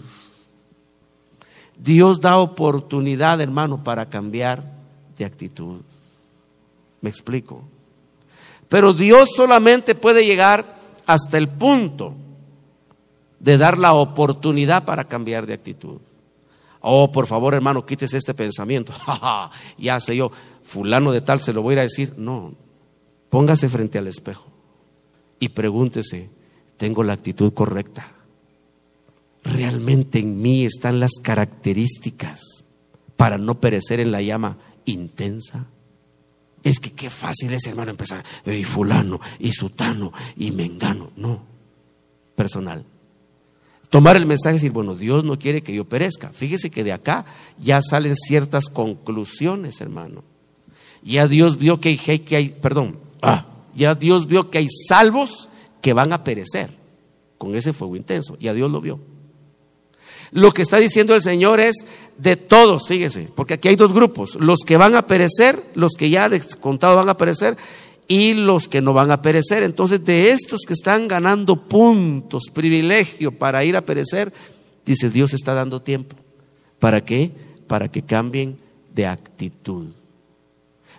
[1.79, 4.81] Dios da oportunidad, hermano, para cambiar
[5.25, 5.81] actitud.
[7.01, 7.65] ¿Me explico?
[8.71, 12.15] Pero Dios solamente puede llegar hasta el punto
[13.41, 15.99] de dar la oportunidad para cambiar de actitud.
[16.81, 18.93] Oh, por favor, hermano, quítese este pensamiento.
[19.79, 20.31] ya sé yo,
[20.63, 22.15] fulano de tal se lo voy a ir a decir.
[22.17, 22.55] No,
[23.29, 24.47] póngase frente al espejo
[25.41, 26.31] y pregúntese,
[26.77, 28.13] ¿tengo la actitud correcta?
[29.43, 32.41] ¿Realmente en mí están las características
[33.17, 35.67] para no perecer en la llama intensa?
[36.63, 41.11] Es que qué fácil es, hermano, empezar, y fulano, y sutano, y mengano.
[41.17, 41.43] No,
[42.35, 42.85] personal
[43.91, 46.31] tomar el mensaje y decir, bueno, Dios no quiere que yo perezca.
[46.33, 47.27] Fíjese que de acá
[47.59, 50.23] ya salen ciertas conclusiones, hermano.
[51.03, 55.49] Ya Dios vio que hay, que hay perdón, ah, ya Dios vio que hay salvos
[55.83, 56.71] que van a perecer
[57.37, 58.39] con ese fuego intenso.
[58.39, 59.01] Ya Dios lo vio.
[60.33, 61.85] Lo que está diciendo el Señor es
[62.17, 66.11] de todos, fíjese, porque aquí hay dos grupos, los que van a perecer, los que
[66.11, 67.57] ya descontado van a perecer,
[68.11, 69.63] y los que no van a perecer.
[69.63, 74.33] Entonces, de estos que están ganando puntos, privilegio para ir a perecer,
[74.85, 76.17] dice Dios está dando tiempo.
[76.81, 77.31] ¿Para qué?
[77.69, 78.57] Para que cambien
[78.93, 79.87] de actitud.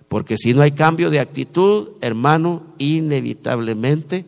[0.07, 4.25] Porque si no hay cambio de actitud, hermano, inevitablemente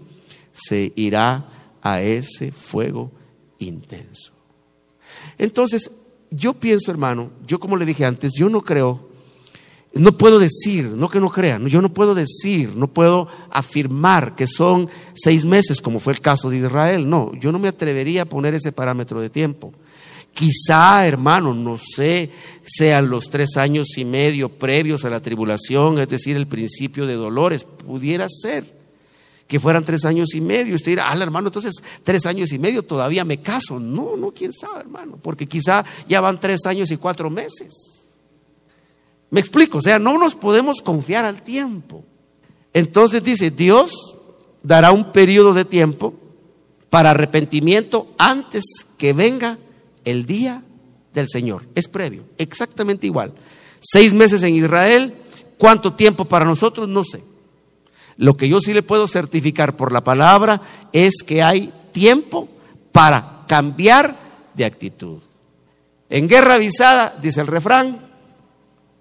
[0.51, 3.11] se irá a ese fuego
[3.59, 4.32] intenso.
[5.43, 5.91] Entonces,
[6.31, 9.13] yo pienso, hermano, yo como le dije antes, yo no creo
[9.95, 14.47] no puedo decir, no que no crean, yo no puedo decir, no puedo afirmar que
[14.47, 17.07] son seis meses como fue el caso de Israel.
[17.07, 19.71] No, yo no me atrevería a poner ese parámetro de tiempo.
[20.33, 22.31] Quizá, hermano, no sé,
[22.63, 27.13] sean los tres años y medio previos a la tribulación, es decir, el principio de
[27.13, 27.63] dolores.
[27.63, 28.82] Pudiera ser
[29.53, 30.73] que fueran tres años y medio.
[30.73, 33.79] Usted dirá, ah, hermano, entonces tres años y medio todavía me caso.
[33.79, 38.07] No, no, quién sabe, hermano, porque quizá ya van tres años y cuatro meses.
[39.29, 42.03] Me explico, o sea, no nos podemos confiar al tiempo.
[42.73, 44.17] Entonces dice, Dios
[44.63, 46.15] dará un periodo de tiempo
[46.89, 48.63] para arrepentimiento antes
[48.97, 49.59] que venga
[50.03, 50.63] el día
[51.13, 51.61] del Señor.
[51.75, 53.35] Es previo, exactamente igual.
[53.81, 55.13] Seis meses en Israel,
[55.59, 56.89] ¿cuánto tiempo para nosotros?
[56.89, 57.32] No sé.
[58.17, 60.61] Lo que yo sí le puedo certificar por la palabra
[60.91, 62.49] es que hay tiempo
[62.91, 64.17] para cambiar
[64.53, 65.19] de actitud.
[66.09, 68.07] En guerra avisada, dice el refrán,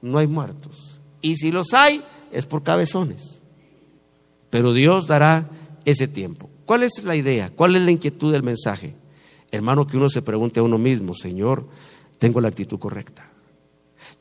[0.01, 1.01] no hay muertos.
[1.21, 3.43] Y si los hay, es por cabezones.
[4.51, 5.49] Pero Dios dará
[5.85, 6.51] ese tiempo.
[6.65, 7.51] ¿Cuál es la idea?
[7.51, 8.95] ¿Cuál es la inquietud del mensaje?
[9.51, 11.69] Hermano, que uno se pregunte a uno mismo, Señor,
[12.19, 13.32] tengo la actitud correcta.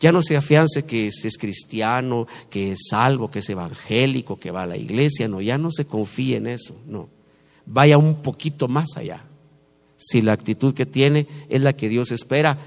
[0.01, 4.63] Ya no se afiance que es cristiano, que es salvo, que es evangélico, que va
[4.63, 5.27] a la iglesia.
[5.27, 6.75] No, ya no se confíe en eso.
[6.87, 7.07] No.
[7.67, 9.23] Vaya un poquito más allá.
[9.97, 12.57] Si la actitud que tiene es la que Dios espera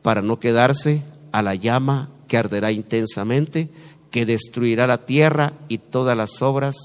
[0.00, 3.68] para no quedarse a la llama que arderá intensamente,
[4.10, 6.76] que destruirá la tierra y todas las obras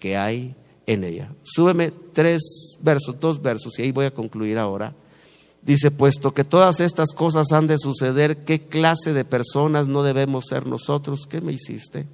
[0.00, 1.30] que hay en ella.
[1.44, 2.42] Súbeme tres
[2.80, 4.94] versos, dos versos, y ahí voy a concluir ahora.
[5.66, 10.44] Dice, puesto que todas estas cosas han de suceder, ¿qué clase de personas no debemos
[10.48, 11.26] ser nosotros?
[11.28, 12.06] ¿Qué me hiciste?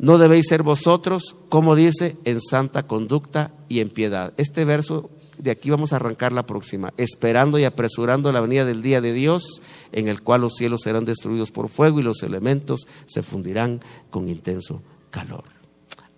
[0.00, 4.32] No debéis ser vosotros, como dice, en santa conducta y en piedad.
[4.38, 5.08] Este verso
[5.38, 9.12] de aquí vamos a arrancar la próxima, esperando y apresurando la venida del día de
[9.12, 9.62] Dios,
[9.92, 14.28] en el cual los cielos serán destruidos por fuego y los elementos se fundirán con
[14.28, 15.44] intenso calor.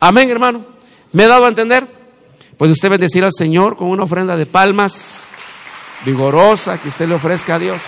[0.00, 0.64] Amén, hermano.
[1.12, 1.86] ¿Me he dado a entender?
[2.56, 5.28] Puede usted bendecir al Señor con una ofrenda de palmas
[6.06, 7.82] vigorosa que usted le ofrezca a Dios.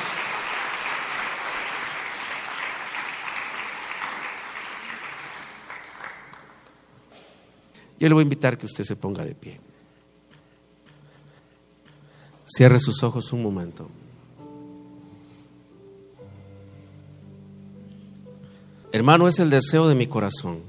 [8.01, 9.61] Yo le voy a invitar que usted se ponga de pie.
[12.47, 13.89] Cierre sus ojos un momento.
[18.91, 20.63] Hermano, es el deseo de mi corazón.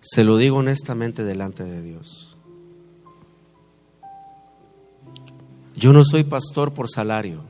[0.00, 2.29] Se lo digo honestamente delante de Dios.
[5.80, 7.40] Yo no soy pastor por salario.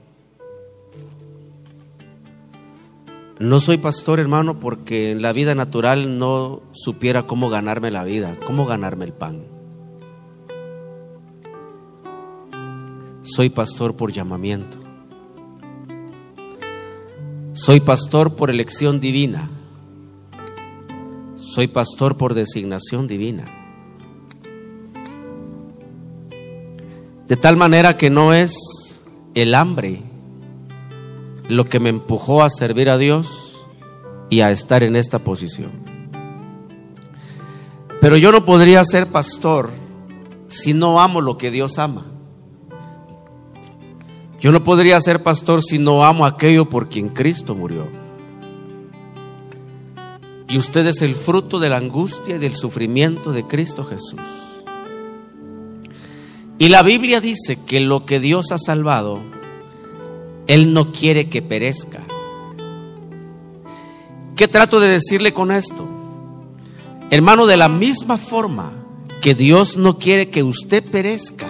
[3.41, 8.37] No soy pastor, hermano, porque en la vida natural no supiera cómo ganarme la vida,
[8.47, 9.43] cómo ganarme el pan.
[13.23, 14.79] Soy pastor por llamamiento.
[17.55, 19.51] Soy pastor por elección divina.
[21.35, 23.60] Soy pastor por designación divina.
[27.31, 29.05] De tal manera que no es
[29.37, 30.03] el hambre
[31.49, 33.65] lo que me empujó a servir a Dios
[34.31, 35.71] y a estar en esta posición.
[38.01, 39.71] Pero yo no podría ser pastor
[40.49, 42.05] si no amo lo que Dios ama.
[44.41, 47.87] Yo no podría ser pastor si no amo aquello por quien Cristo murió.
[50.49, 54.50] Y usted es el fruto de la angustia y del sufrimiento de Cristo Jesús.
[56.61, 59.19] Y la Biblia dice que lo que Dios ha salvado,
[60.47, 62.03] Él no quiere que perezca.
[64.37, 65.89] ¿Qué trato de decirle con esto?
[67.11, 68.75] Hermano, de la misma forma
[69.23, 71.49] que Dios no quiere que usted perezca,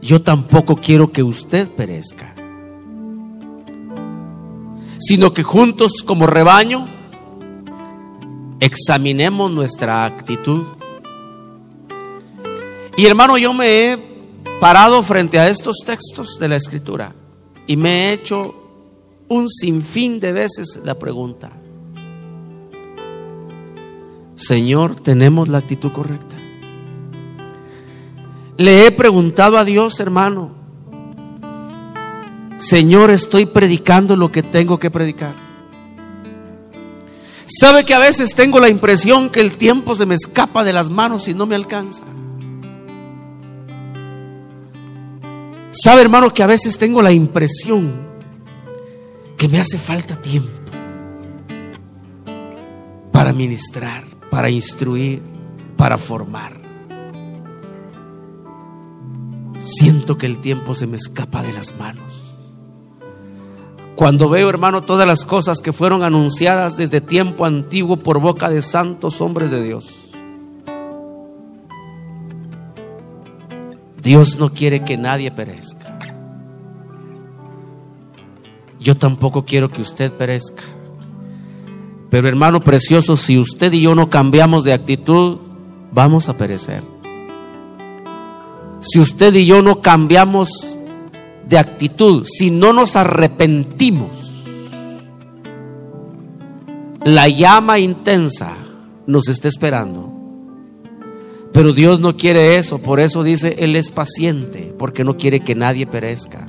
[0.00, 2.36] yo tampoco quiero que usted perezca,
[5.00, 6.86] sino que juntos como rebaño
[8.60, 10.62] examinemos nuestra actitud.
[12.96, 13.98] Y hermano, yo me he
[14.60, 17.14] parado frente a estos textos de la escritura
[17.66, 18.54] y me he hecho
[19.28, 21.50] un sinfín de veces la pregunta,
[24.36, 26.36] Señor, ¿tenemos la actitud correcta?
[28.56, 30.50] Le he preguntado a Dios, hermano,
[32.58, 35.34] Señor, estoy predicando lo que tengo que predicar.
[37.46, 40.90] ¿Sabe que a veces tengo la impresión que el tiempo se me escapa de las
[40.90, 42.04] manos y no me alcanza?
[45.72, 47.92] ¿Sabe, hermano, que a veces tengo la impresión
[49.38, 50.50] que me hace falta tiempo
[53.10, 55.22] para ministrar, para instruir,
[55.78, 56.60] para formar?
[59.60, 62.36] Siento que el tiempo se me escapa de las manos.
[63.96, 68.60] Cuando veo, hermano, todas las cosas que fueron anunciadas desde tiempo antiguo por boca de
[68.60, 70.11] santos hombres de Dios.
[74.02, 75.96] Dios no quiere que nadie perezca.
[78.80, 80.64] Yo tampoco quiero que usted perezca.
[82.10, 85.38] Pero hermano precioso, si usted y yo no cambiamos de actitud,
[85.92, 86.82] vamos a perecer.
[88.80, 90.76] Si usted y yo no cambiamos
[91.48, 94.32] de actitud, si no nos arrepentimos,
[97.04, 98.52] la llama intensa
[99.06, 100.01] nos está esperando.
[101.52, 105.54] Pero Dios no quiere eso, por eso dice, Él es paciente, porque no quiere que
[105.54, 106.46] nadie perezca.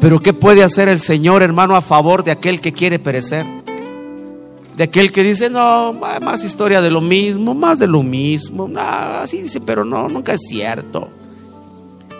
[0.00, 3.46] Pero ¿qué puede hacer el Señor, hermano, a favor de aquel que quiere perecer?
[4.76, 9.42] De aquel que dice, no, más historia de lo mismo, más de lo mismo, así
[9.42, 11.08] dice, pero no, nunca es cierto.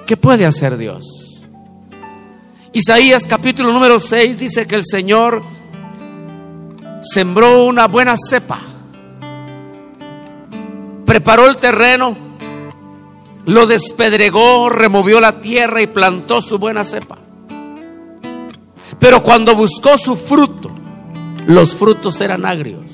[0.07, 1.43] ¿Qué puede hacer Dios?
[2.73, 5.43] Isaías capítulo número 6 dice que el Señor
[7.03, 8.61] sembró una buena cepa,
[11.13, 12.17] preparó el terreno,
[13.45, 17.19] lo despedregó, removió la tierra y plantó su buena cepa.
[18.99, 20.71] Pero cuando buscó su fruto,
[21.47, 22.87] los frutos eran agrios.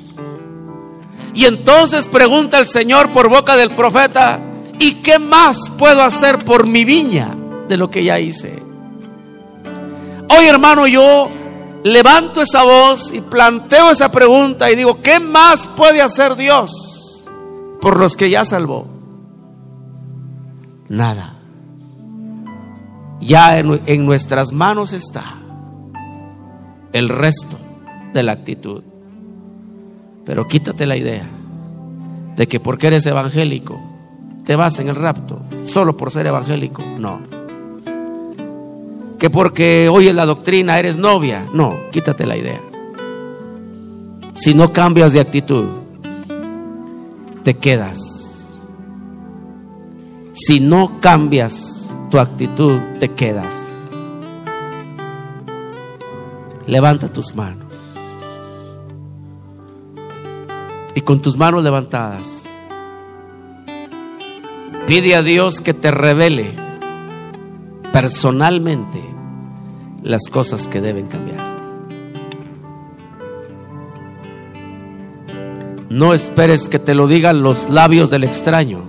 [1.32, 4.40] Y entonces pregunta el Señor por boca del profeta,
[4.80, 7.36] ¿y qué más puedo hacer por mi viña
[7.68, 8.60] de lo que ya hice?
[10.36, 11.30] Hoy, hermano, yo
[11.84, 16.87] levanto esa voz y planteo esa pregunta y digo, ¿qué más puede hacer Dios
[17.80, 18.86] por los que ya salvó?
[20.88, 21.36] Nada.
[23.20, 25.24] Ya en, nuestras manos está
[26.92, 27.58] el resto
[28.12, 28.82] de la actitud.
[30.24, 31.28] Pero quítate la idea
[32.36, 33.80] de que porque eres evangélico
[34.44, 36.82] te vas en el rapto solo por ser evangélico.
[36.98, 37.38] No
[39.18, 41.44] que porque oyes la doctrina eres novia.
[41.52, 42.60] No, quítate la idea.
[44.34, 45.66] Si no cambias de actitud,
[47.48, 48.60] te quedas.
[50.34, 53.54] Si no cambias tu actitud, te quedas.
[56.66, 57.72] Levanta tus manos.
[60.94, 62.44] Y con tus manos levantadas,
[64.86, 66.52] pide a Dios que te revele
[67.94, 69.02] personalmente
[70.02, 71.37] las cosas que deben cambiar.
[75.90, 78.82] No esperes que te lo digan los labios del extraño.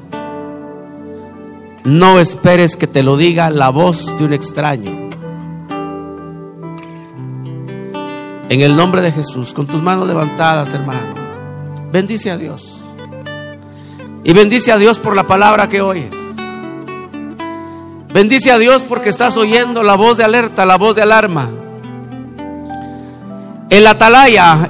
[1.86, 5.10] No esperes que te lo diga la voz de un extraño.
[8.50, 11.14] En el nombre de Jesús, con tus manos levantadas, hermano,
[11.90, 12.82] bendice a Dios.
[14.26, 16.12] Y bendice a Dios por la palabra que oyes.
[18.14, 21.48] Bendice a Dios porque estás oyendo la voz de alerta, la voz de alarma.
[23.70, 24.70] En la atalaya,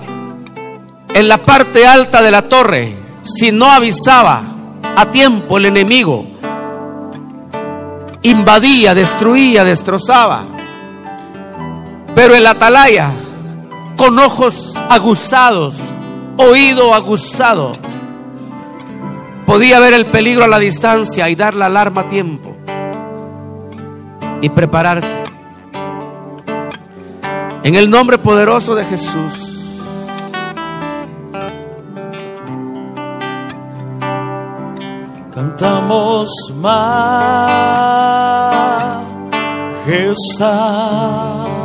[1.13, 4.41] en la parte alta de la torre, si no avisaba
[4.95, 6.25] a tiempo el enemigo,
[8.21, 10.43] invadía, destruía, destrozaba.
[12.15, 13.11] Pero en la atalaya,
[13.97, 15.75] con ojos aguzados,
[16.37, 17.75] oído aguzado,
[19.45, 22.55] podía ver el peligro a la distancia y dar la alarma a tiempo
[24.41, 25.17] y prepararse.
[27.63, 29.48] En el nombre poderoso de Jesús.
[35.39, 37.47] cantamos mais
[39.85, 41.58] Jesus